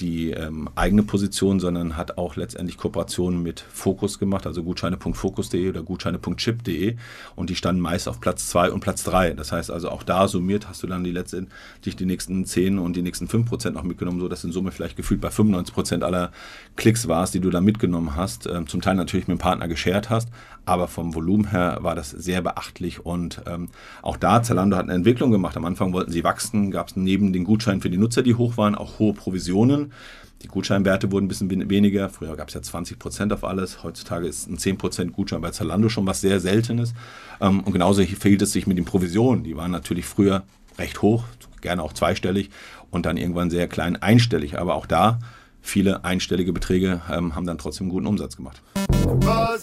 [0.00, 5.82] die ähm, eigene Position, sondern hat auch letztendlich Kooperationen mit Focus gemacht, also gutscheine.focus.de oder
[5.82, 6.96] gutscheine.chip.de
[7.36, 9.34] und die standen meist auf Platz 2 und Platz 3.
[9.34, 12.96] Das heißt also auch da summiert hast du dann die letztendlich die nächsten 10 und
[12.96, 16.04] die nächsten 5 Prozent noch mitgenommen, so dass in Summe vielleicht gefühlt bei 95 Prozent
[16.04, 16.32] aller
[16.76, 20.10] Klicks warst, die du da mitgenommen hast, ähm, zum Teil natürlich mit dem Partner geshared
[20.10, 20.28] hast,
[20.64, 23.68] aber vom Volumen her war das sehr beachtlich und ähm,
[24.02, 25.56] auch da, Zalando hat eine Entwicklung gemacht.
[25.56, 28.56] Am Anfang wollten sie wachsen, gab es neben den Gutscheinen für die Nutzer, die hoch
[28.56, 29.89] waren, auch hohe Provisionen.
[30.42, 32.08] Die Gutscheinwerte wurden ein bisschen weniger.
[32.08, 33.82] Früher gab es ja 20% auf alles.
[33.82, 36.94] Heutzutage ist ein 10% Gutschein bei Zalando schon was sehr Seltenes.
[37.40, 39.44] Ähm, und genauso verhielt es sich mit den Provisionen.
[39.44, 40.44] Die waren natürlich früher
[40.78, 41.24] recht hoch,
[41.60, 42.50] gerne auch zweistellig
[42.90, 44.58] und dann irgendwann sehr klein einstellig.
[44.58, 45.18] Aber auch da
[45.60, 48.62] viele einstellige Beträge ähm, haben dann trotzdem guten Umsatz gemacht.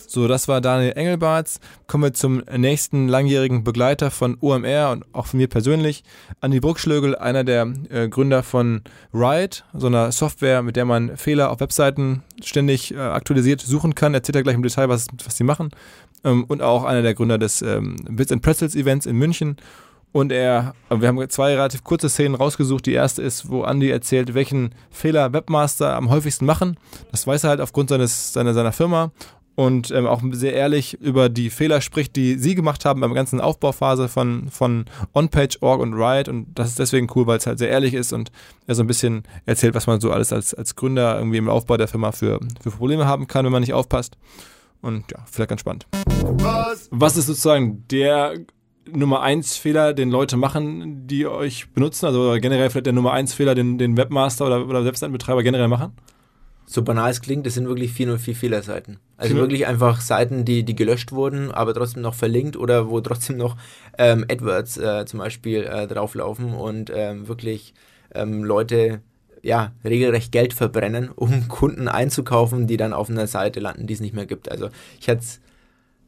[0.08, 1.60] So, das war Daniel Engelbarts.
[1.88, 6.04] Kommen wir zum nächsten langjährigen Begleiter von OMR und auch von mir persönlich.
[6.42, 8.82] Andi Bruckschlögel, einer der äh, Gründer von
[9.14, 14.14] Riot, so einer Software, mit der man Fehler auf Webseiten ständig äh, aktualisiert suchen kann.
[14.14, 15.72] Erzählt er gleich im Detail, was, was sie machen.
[16.24, 19.58] Ähm, und auch einer der Gründer des ähm, Bits and Pretzels Events in München
[20.12, 22.86] und er, wir haben zwei relativ kurze Szenen rausgesucht.
[22.86, 26.78] Die erste ist, wo Andy erzählt, welchen Fehler Webmaster am häufigsten machen.
[27.12, 29.12] Das weiß er halt aufgrund seines, seiner, seiner Firma
[29.58, 33.42] und ähm, auch sehr ehrlich über die Fehler spricht, die sie gemacht haben beim ganzen
[33.42, 36.30] Aufbauphase von, von OnPage.org und Riot.
[36.30, 38.32] Und das ist deswegen cool, weil es halt sehr ehrlich ist und
[38.68, 41.76] er so ein bisschen erzählt, was man so alles als, als Gründer irgendwie im Aufbau
[41.76, 44.16] der Firma für, für Probleme haben kann, wenn man nicht aufpasst.
[44.82, 45.88] Und ja, vielleicht ganz spannend.
[46.22, 46.88] Was?
[46.92, 48.36] Was ist sozusagen der
[48.92, 52.06] Nummer 1 Fehler, den Leute machen, die euch benutzen?
[52.06, 55.94] Also generell vielleicht der Nummer 1 Fehler, den, den Webmaster oder, oder Webseitenbetreiber generell machen?
[56.70, 59.00] So banal es klingt, das sind wirklich 404 Fehlerseiten.
[59.16, 59.40] Also mhm.
[59.40, 63.56] wirklich einfach Seiten, die, die gelöscht wurden, aber trotzdem noch verlinkt oder wo trotzdem noch
[63.98, 67.74] ähm, AdWords äh, zum Beispiel äh, drauflaufen und ähm, wirklich
[68.14, 69.02] ähm, Leute
[69.44, 74.02] ja, regelrecht Geld verbrennen, um Kunden einzukaufen, die dann auf einer Seite landen, die es
[74.02, 74.52] nicht mehr gibt.
[74.52, 74.70] Also
[75.00, 75.40] ich hatte es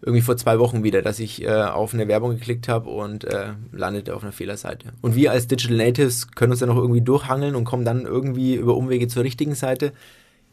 [0.01, 3.53] irgendwie vor zwei Wochen wieder, dass ich äh, auf eine Werbung geklickt habe und äh,
[3.71, 4.93] landete auf einer Fehlerseite.
[5.01, 8.55] Und wir als Digital Natives können uns dann noch irgendwie durchhangeln und kommen dann irgendwie
[8.55, 9.91] über Umwege zur richtigen Seite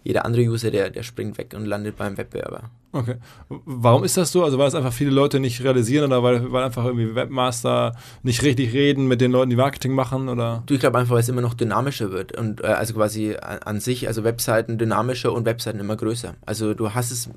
[0.06, 2.70] jeder andere User, der, der springt weg und landet beim Wettbewerber.
[2.92, 3.16] Okay.
[3.48, 4.44] Warum ist das so?
[4.44, 8.44] Also weil das einfach viele Leute nicht realisieren oder weil, weil einfach irgendwie Webmaster nicht
[8.44, 10.62] richtig reden mit den Leuten, die Marketing machen oder?
[10.66, 13.58] Du, ich glaube einfach, weil es immer noch dynamischer wird und äh, also quasi an,
[13.64, 16.36] an, sich, also Webseiten dynamischer und Webseiten immer größer.
[16.46, 17.28] Also du hast es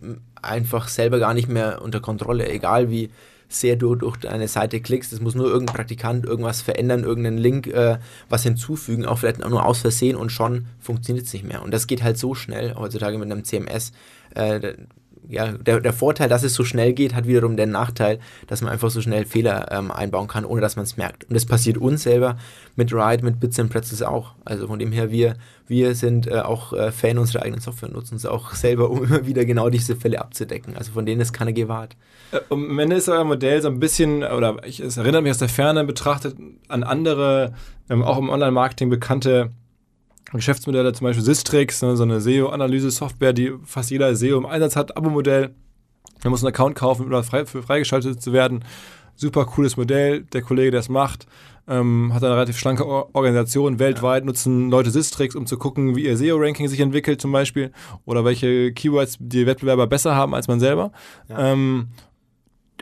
[0.43, 3.09] einfach selber gar nicht mehr unter Kontrolle, egal wie
[3.49, 5.11] sehr du durch eine Seite klickst.
[5.11, 7.97] Es muss nur irgendein Praktikant irgendwas verändern, irgendeinen Link äh,
[8.29, 11.63] was hinzufügen, auch vielleicht auch nur aus Versehen und schon funktioniert es nicht mehr.
[11.63, 13.91] Und das geht halt so schnell heutzutage mit einem CMS.
[14.35, 14.75] Äh,
[15.27, 18.71] ja, der, der Vorteil, dass es so schnell geht, hat wiederum den Nachteil, dass man
[18.71, 21.25] einfach so schnell Fehler ähm, einbauen kann, ohne dass man es merkt.
[21.25, 22.37] Und das passiert uns selber
[22.75, 24.33] mit Ride, mit Bits and Pretzels auch.
[24.43, 25.35] Also von dem her, wir,
[25.67, 29.03] wir sind äh, auch äh, Fan unserer eigenen Software und nutzen es auch selber, um
[29.03, 30.75] immer wieder genau diese Fälle abzudecken.
[30.75, 31.95] Also von denen ist keiner gewahrt.
[32.31, 35.37] Äh, am Ende ist euer Modell so ein bisschen, oder ich, es erinnert mich aus
[35.37, 36.35] der Ferne betrachtet
[36.67, 37.53] an andere,
[37.89, 39.51] ähm, auch im Online-Marketing bekannte
[40.31, 44.95] Geschäftsmodelle, zum Beispiel Sistrix, ne, so eine SEO-Analyse-Software, die fast jeder SEO im Einsatz hat,
[44.95, 45.55] Abo-Modell.
[46.23, 48.63] Man muss einen Account kaufen, um frei, für freigeschaltet zu werden.
[49.15, 50.23] Super cooles Modell.
[50.23, 51.27] Der Kollege, der es macht,
[51.67, 53.79] ähm, hat eine relativ schlanke Organisation.
[53.79, 57.71] Weltweit nutzen Leute Sistrix, um zu gucken, wie ihr SEO-Ranking sich entwickelt zum Beispiel
[58.05, 60.91] oder welche Keywords die Wettbewerber besser haben als man selber.
[61.27, 61.53] Ja.
[61.53, 61.89] Ähm,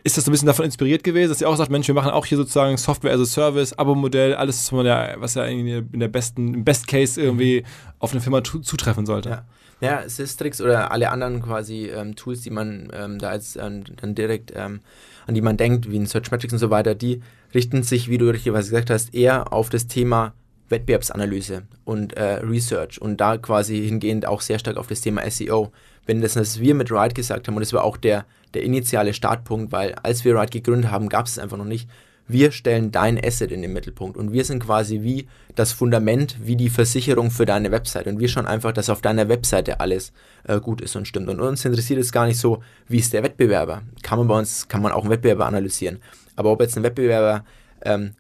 [0.08, 2.12] ist das so ein bisschen davon inspiriert gewesen, dass ihr auch sagt, Mensch, wir machen
[2.12, 6.08] auch hier sozusagen Software as a Service, Abo-Modell, alles, was ja, was ja in der
[6.08, 7.64] besten, im Best Case irgendwie
[7.99, 9.30] auf eine Firma zutreffen sollte.
[9.30, 9.45] Ja.
[9.80, 14.16] Ja, Systrix oder alle anderen quasi ähm, Tools, die man ähm, da jetzt ähm, dann
[14.16, 14.80] direkt ähm,
[15.28, 17.22] an die man denkt, wie ein Searchmetrics und so weiter, die
[17.53, 20.34] richten sich, wie du richtigerweise gesagt hast, eher auf das Thema
[20.70, 25.72] Wettbewerbsanalyse und äh, Research und da quasi hingehend auch sehr stark auf das Thema SEO.
[26.08, 29.14] Wenn das, was wir mit Ride gesagt haben, und das war auch der, der initiale
[29.14, 31.88] Startpunkt, weil als wir Ride gegründet haben, gab es einfach noch nicht.
[32.30, 36.58] Wir stellen dein Asset in den Mittelpunkt und wir sind quasi wie das Fundament, wie
[36.58, 40.12] die Versicherung für deine Website und wir schauen einfach, dass auf deiner Webseite alles
[40.43, 41.30] äh, gut ist und stimmt.
[41.30, 43.84] Und uns interessiert es gar nicht so, wie ist der Wettbewerber.
[44.03, 45.99] Kann man bei uns, kann man auch einen Wettbewerber analysieren.
[46.36, 47.45] Aber ob jetzt ein Wettbewerber
[47.86, 48.14] ähm,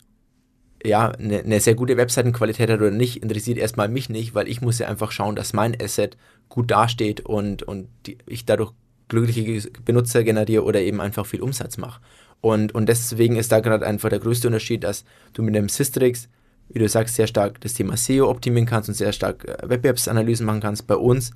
[0.87, 4.61] ja, eine, eine sehr gute Webseitenqualität hat oder nicht, interessiert erstmal mich nicht, weil ich
[4.61, 6.17] muss ja einfach schauen, dass mein Asset
[6.49, 8.71] gut dasteht und, und die, ich dadurch
[9.09, 12.01] glückliche Benutzer generiere oder eben einfach viel Umsatz mache.
[12.41, 16.29] Und, und deswegen ist da gerade einfach der größte Unterschied, dass du mit dem Systrix,
[16.69, 20.45] wie du sagst, sehr stark das Thema SEO optimieren kannst und sehr stark äh, Wettbewerbsanalysen
[20.45, 20.87] machen kannst.
[20.87, 21.31] Bei uns,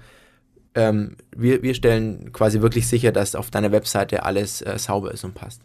[0.76, 5.24] ähm, wir, wir stellen quasi wirklich sicher, dass auf deiner Webseite alles äh, sauber ist
[5.24, 5.62] und passt.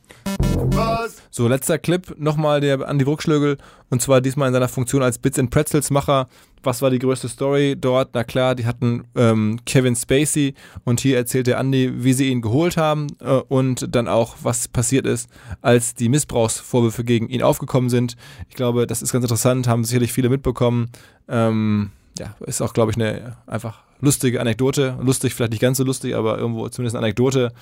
[1.30, 3.58] So, letzter Clip, nochmal der Andi Bruckschlögel
[3.90, 6.28] und zwar diesmal in seiner Funktion als Bits and Pretzels Macher.
[6.62, 8.10] Was war die größte Story dort?
[8.14, 10.54] Na klar, die hatten ähm, Kevin Spacey
[10.84, 14.66] und hier erzählt der Andi, wie sie ihn geholt haben äh, und dann auch, was
[14.68, 15.28] passiert ist,
[15.60, 18.16] als die Missbrauchsvorwürfe gegen ihn aufgekommen sind.
[18.48, 20.90] Ich glaube, das ist ganz interessant, haben sicherlich viele mitbekommen.
[21.28, 24.98] Ähm, ja, ist auch, glaube ich, eine einfach lustige Anekdote.
[25.00, 27.52] Lustig, vielleicht nicht ganz so lustig, aber irgendwo zumindest eine Anekdote.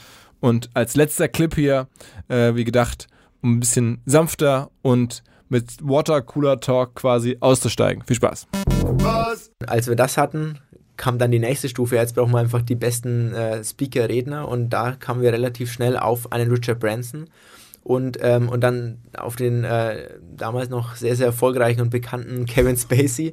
[0.45, 1.89] Und als letzter Clip hier,
[2.29, 3.07] äh, wie gedacht,
[3.41, 8.05] um ein bisschen sanfter und mit Watercooler Talk quasi auszusteigen.
[8.05, 8.49] Viel Spaß.
[9.67, 10.59] Als wir das hatten,
[10.99, 11.97] kam dann die nächste Stufe.
[11.97, 16.31] Jetzt brauchen wir einfach die besten äh, Speaker-Redner und da kamen wir relativ schnell auf
[16.31, 17.31] einen Richard Branson
[17.83, 22.77] und, ähm, und dann auf den äh, damals noch sehr, sehr erfolgreichen und bekannten Kevin
[22.77, 23.33] Spacey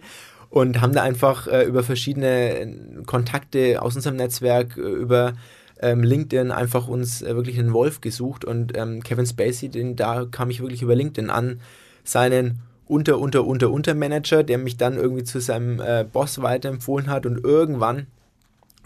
[0.49, 5.33] und haben da einfach äh, über verschiedene Kontakte aus unserem Netzwerk, äh, über
[5.81, 10.25] ähm, LinkedIn einfach uns äh, wirklich einen Wolf gesucht und ähm, Kevin Spacey, den, da
[10.25, 11.59] kam ich wirklich über LinkedIn an,
[12.03, 17.09] seinen unter, unter, unter, unter Manager, der mich dann irgendwie zu seinem äh, Boss weiterempfohlen
[17.09, 18.07] hat und irgendwann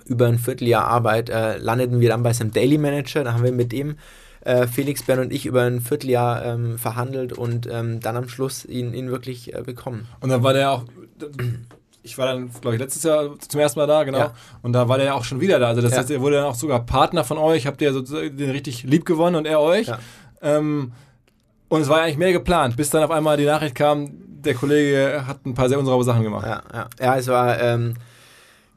[0.06, 3.52] über ein Vierteljahr Arbeit äh, landeten wir dann bei seinem Daily Manager, da haben wir
[3.52, 3.96] mit ihm
[4.42, 8.64] äh, Felix, Bern und ich über ein Vierteljahr ähm, verhandelt und ähm, dann am Schluss
[8.64, 10.08] ihn, ihn wirklich äh, bekommen.
[10.22, 10.86] Und dann war der auch,
[12.06, 14.20] ich war dann, glaube ich, letztes Jahr zum ersten Mal da, genau.
[14.20, 14.34] Ja.
[14.62, 15.70] Und da war der ja auch schon wieder da.
[15.70, 15.98] Also das ja.
[15.98, 19.06] heißt, er wurde dann auch sogar Partner von euch, habt ihr sozusagen den richtig lieb
[19.06, 19.88] gewonnen und er euch.
[19.88, 19.98] Ja.
[20.42, 20.92] Ähm,
[21.68, 24.12] und es war eigentlich mehr geplant, bis dann auf einmal die Nachricht kam,
[24.46, 26.46] der Kollege hat ein paar sehr unsaubere Sachen gemacht.
[26.46, 26.88] Ja, ja.
[27.00, 27.96] ja es war, ähm,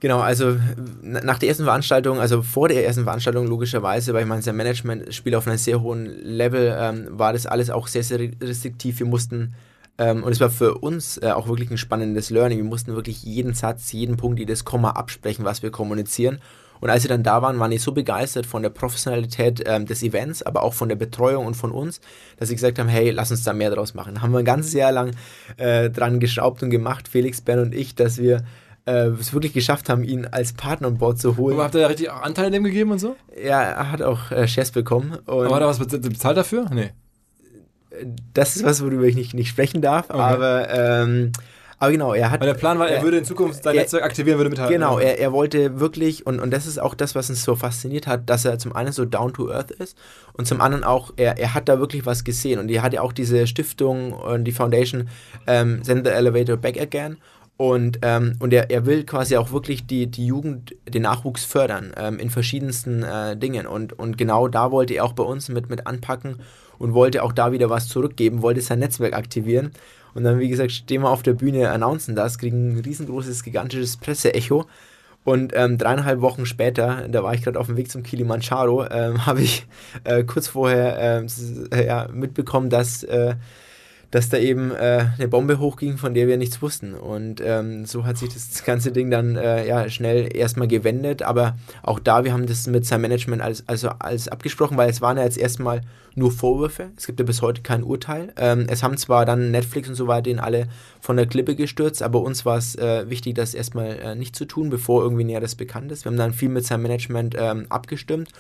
[0.01, 0.57] genau, also
[1.03, 5.14] nach der ersten Veranstaltung, also vor der ersten Veranstaltung logischerweise, weil ich meine, sein Management
[5.14, 9.01] spielt auf einem sehr hohen Level, ähm, war das alles auch sehr, sehr restriktiv.
[9.01, 9.55] Wir mussten
[9.99, 12.59] ähm, und es war für uns äh, auch wirklich ein spannendes Learning.
[12.59, 16.39] Wir mussten wirklich jeden Satz, jeden Punkt, jedes Komma absprechen, was wir kommunizieren.
[16.81, 20.05] Und als sie dann da waren, waren die so begeistert von der Professionalität ähm, des
[20.05, 22.01] Events, aber auch von der Betreuung und von uns,
[22.37, 24.15] dass sie gesagt haben, hey, lass uns da mehr draus machen.
[24.15, 25.11] Da haben wir ein ganzes Jahr lang
[25.57, 28.45] äh, dran geschraubt und gemacht, Felix, Ben und ich, dass wir
[28.87, 31.55] äh, es wirklich geschafft haben, ihn als Partner an Bord zu holen.
[31.55, 33.17] Aber habt ihr da richtig auch Anteil an dem gegeben und so?
[33.37, 35.19] Ja, er hat auch äh, Shares bekommen.
[35.27, 36.67] Aber hat er was bez- bezahlt dafür?
[36.73, 36.91] Nee.
[38.35, 40.11] Das ist was, worüber ich nicht, nicht sprechen darf.
[40.11, 41.33] Aber, ähm,
[41.79, 42.41] aber genau, er hat.
[42.41, 43.03] Weil der Plan war, er Ja.
[43.03, 43.83] würde in Zukunft sein Ja.
[43.83, 44.75] Netzwerk aktivieren, würde mithalten.
[44.75, 48.07] Genau, er, er wollte wirklich, und, und das ist auch das, was uns so fasziniert
[48.07, 49.97] hat, dass er zum einen so down to earth ist
[50.33, 52.59] und zum anderen auch, er, er hat da wirklich was gesehen.
[52.59, 55.09] Und er hat ja auch diese Stiftung und die Foundation
[55.47, 57.19] ähm, Send the Elevator Back Again.
[57.57, 61.93] Und, ähm, und er, er will quasi auch wirklich die, die Jugend, den Nachwuchs fördern
[61.97, 63.67] ähm, in verschiedensten äh, Dingen.
[63.67, 66.37] Und, und genau da wollte er auch bei uns mit, mit anpacken
[66.79, 69.72] und wollte auch da wieder was zurückgeben, wollte sein Netzwerk aktivieren.
[70.14, 73.97] Und dann, wie gesagt, stehen wir auf der Bühne, announcen das, kriegen ein riesengroßes, gigantisches
[73.97, 74.66] Presseecho.
[75.24, 79.26] Und ähm, dreieinhalb Wochen später, da war ich gerade auf dem Weg zum Kilimanjaro, ähm,
[79.26, 79.66] habe ich
[80.05, 81.22] äh, kurz vorher
[81.70, 83.35] äh, ja, mitbekommen, dass, äh,
[84.11, 86.95] dass da eben äh, eine Bombe hochging, von der wir nichts wussten.
[86.95, 91.23] Und ähm, so hat sich das ganze Ding dann äh, ja, schnell erstmal gewendet.
[91.23, 95.03] Aber auch da, wir haben das mit seinem Management alles, also alles abgesprochen, weil es
[95.03, 95.83] waren ja jetzt erstmal
[96.15, 96.91] nur Vorwürfe.
[96.97, 98.33] Es gibt ja bis heute kein Urteil.
[98.37, 100.69] Ähm, es haben zwar dann Netflix und so weiter den alle
[101.01, 104.47] von der Klippe gestürzt, aber uns war es äh, wichtig, das erstmal äh, nicht zu
[104.47, 106.05] tun, bevor irgendwie Näheres bekannt ist.
[106.05, 108.31] Wir haben dann viel mit seinem Management ähm, abgestimmt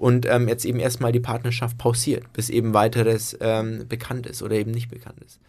[0.00, 4.56] und ähm, jetzt eben erstmal die Partnerschaft pausiert, bis eben weiteres ähm, bekannt ist oder
[4.56, 5.40] eben nicht bekannt ist.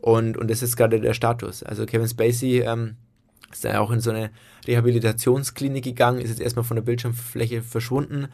[0.00, 1.62] Und, und das ist gerade der Status.
[1.62, 2.96] Also Kevin Spacey ähm,
[3.52, 4.30] ist dann auch in so eine
[4.66, 8.26] Rehabilitationsklinik gegangen, ist jetzt erstmal von der Bildschirmfläche verschwunden.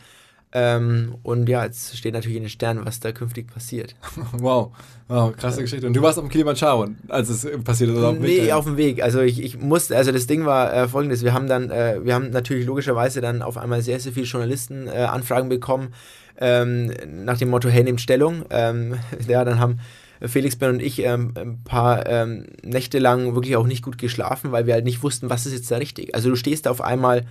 [0.59, 3.95] Ähm, und ja, jetzt steht natürlich in den Sternen, was da künftig passiert.
[4.41, 4.73] Wow.
[5.07, 5.87] wow, krasse Geschichte.
[5.87, 7.97] Und du warst auf dem Kilimanjaro, als es äh, passiert ist.
[7.99, 8.53] oder auf dem Weg Nee, dahin?
[8.53, 9.03] auf dem Weg.
[9.03, 12.15] Also ich, ich musste, also das Ding war äh, folgendes, wir haben dann, äh, wir
[12.15, 15.93] haben natürlich logischerweise dann auf einmal sehr, sehr viele Journalisten äh, Anfragen bekommen,
[16.39, 18.47] ähm, nach dem Motto, hey, nehmt Stellung.
[18.49, 18.95] Ähm,
[19.29, 19.81] ja, dann haben
[20.23, 24.53] Felix, Ben und ich ähm, ein paar ähm, Nächte lang wirklich auch nicht gut geschlafen,
[24.53, 26.15] weil wir halt nicht wussten, was ist jetzt da richtig.
[26.15, 27.27] Also du stehst auf einmal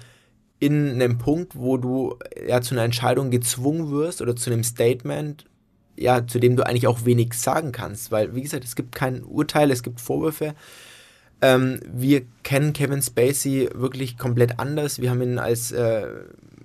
[0.59, 5.45] in einem Punkt, wo du ja zu einer Entscheidung gezwungen wirst oder zu einem Statement,
[5.97, 9.23] ja, zu dem du eigentlich auch wenig sagen kannst, weil, wie gesagt, es gibt kein
[9.23, 10.55] Urteil, es gibt Vorwürfe.
[11.41, 15.01] Ähm, wir kennen Kevin Spacey wirklich komplett anders.
[15.01, 16.07] Wir haben ihn als äh,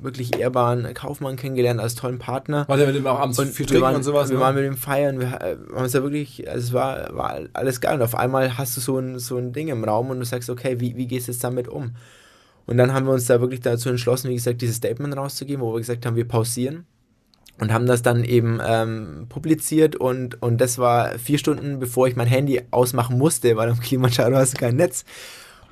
[0.02, 2.66] wirklich ehrbaren Kaufmann kennengelernt, als tollen Partner.
[2.68, 4.30] War der mit dem auch abends viel wir trinken waren, und sowas?
[4.30, 4.42] Wir ne?
[4.42, 7.80] waren mit ihm feiern, wir äh, haben uns da wirklich, also es war, war alles
[7.80, 7.96] geil.
[7.96, 10.48] Und auf einmal hast du so ein, so ein Ding im Raum und du sagst,
[10.48, 11.92] okay, wie, wie gehst du jetzt damit um?
[12.70, 15.74] Und dann haben wir uns da wirklich dazu entschlossen, wie gesagt, dieses Statement rauszugeben, wo
[15.74, 16.86] wir gesagt haben, wir pausieren
[17.58, 22.14] und haben das dann eben ähm, publiziert und, und das war vier Stunden, bevor ich
[22.14, 25.04] mein Handy ausmachen musste, weil am Kilimanjaro hast du kein Netz.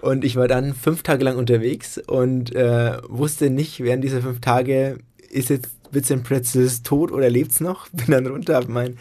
[0.00, 4.40] Und ich war dann fünf Tage lang unterwegs und äh, wusste nicht, während dieser fünf
[4.40, 4.98] Tage,
[5.30, 7.88] ist jetzt Vincent Pretzels tot oder lebt's noch?
[7.92, 8.98] Bin dann runter, hab mein,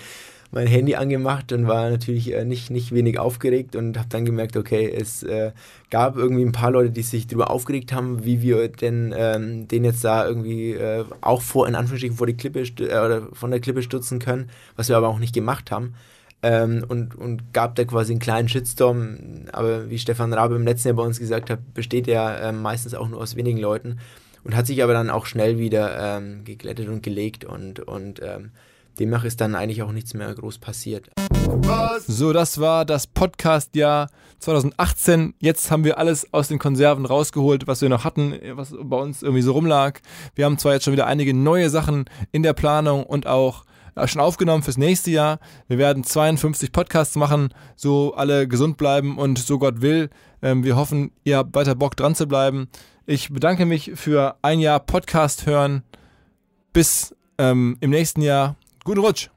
[0.51, 4.55] mein Handy angemacht und war natürlich äh, nicht, nicht wenig aufgeregt und habe dann gemerkt,
[4.55, 5.51] okay, es äh,
[5.89, 9.83] gab irgendwie ein paar Leute, die sich darüber aufgeregt haben, wie wir denn ähm, den
[9.83, 13.59] jetzt da irgendwie äh, auch vor, in Anführungsstrichen, vor die Klippe äh, oder von der
[13.59, 15.95] Klippe stürzen können, was wir aber auch nicht gemacht haben.
[16.43, 20.89] Ähm, und, und gab da quasi einen kleinen Shitstorm, aber wie Stefan Rabe im letzten
[20.89, 23.97] Jahr bei uns gesagt hat, besteht er ähm, meistens auch nur aus wenigen Leuten
[24.43, 28.51] und hat sich aber dann auch schnell wieder ähm, geglättet und gelegt und, und ähm,
[28.97, 31.09] demnach ist dann eigentlich auch nichts mehr groß passiert.
[32.07, 35.33] So, das war das Podcast-Jahr 2018.
[35.39, 39.23] Jetzt haben wir alles aus den Konserven rausgeholt, was wir noch hatten, was bei uns
[39.23, 39.99] irgendwie so rumlag.
[40.35, 43.63] Wir haben zwar jetzt schon wieder einige neue Sachen in der Planung und auch
[43.95, 45.39] äh, schon aufgenommen fürs nächste Jahr.
[45.67, 50.09] Wir werden 52 Podcasts machen, so alle gesund bleiben und so Gott will.
[50.41, 52.67] Ähm, wir hoffen, ihr habt weiter Bock dran zu bleiben.
[53.05, 55.83] Ich bedanke mich für ein Jahr Podcast hören.
[56.73, 58.55] Bis ähm, im nächsten Jahr.
[58.87, 59.29] Guten Rutsch!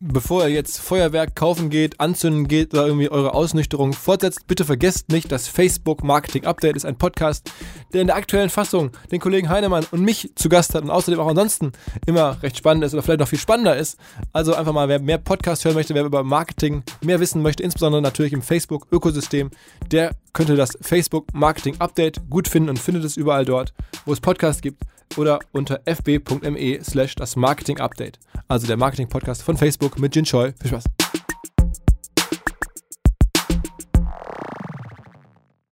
[0.00, 5.08] bevor ihr jetzt Feuerwerk kaufen geht, anzünden geht oder irgendwie eure Ausnüchterung fortsetzt, bitte vergesst
[5.08, 7.50] nicht, das Facebook Marketing Update ist ein Podcast,
[7.92, 11.18] der in der aktuellen Fassung den Kollegen Heinemann und mich zu Gast hat und außerdem
[11.18, 11.72] auch ansonsten
[12.06, 13.98] immer recht spannend ist oder vielleicht noch viel spannender ist.
[14.32, 18.02] Also einfach mal, wer mehr Podcast hören möchte, wer über Marketing mehr wissen möchte, insbesondere
[18.02, 19.50] natürlich im Facebook Ökosystem,
[19.90, 24.20] der könnte das Facebook Marketing Update gut finden und findet es überall dort, wo es
[24.20, 24.84] Podcasts gibt
[25.16, 28.18] oder unter fb.me slash das Marketing Update.
[28.48, 30.52] Also der Marketing Podcast von Facebook mit Jin Choi.
[30.60, 31.05] Viel Spaß.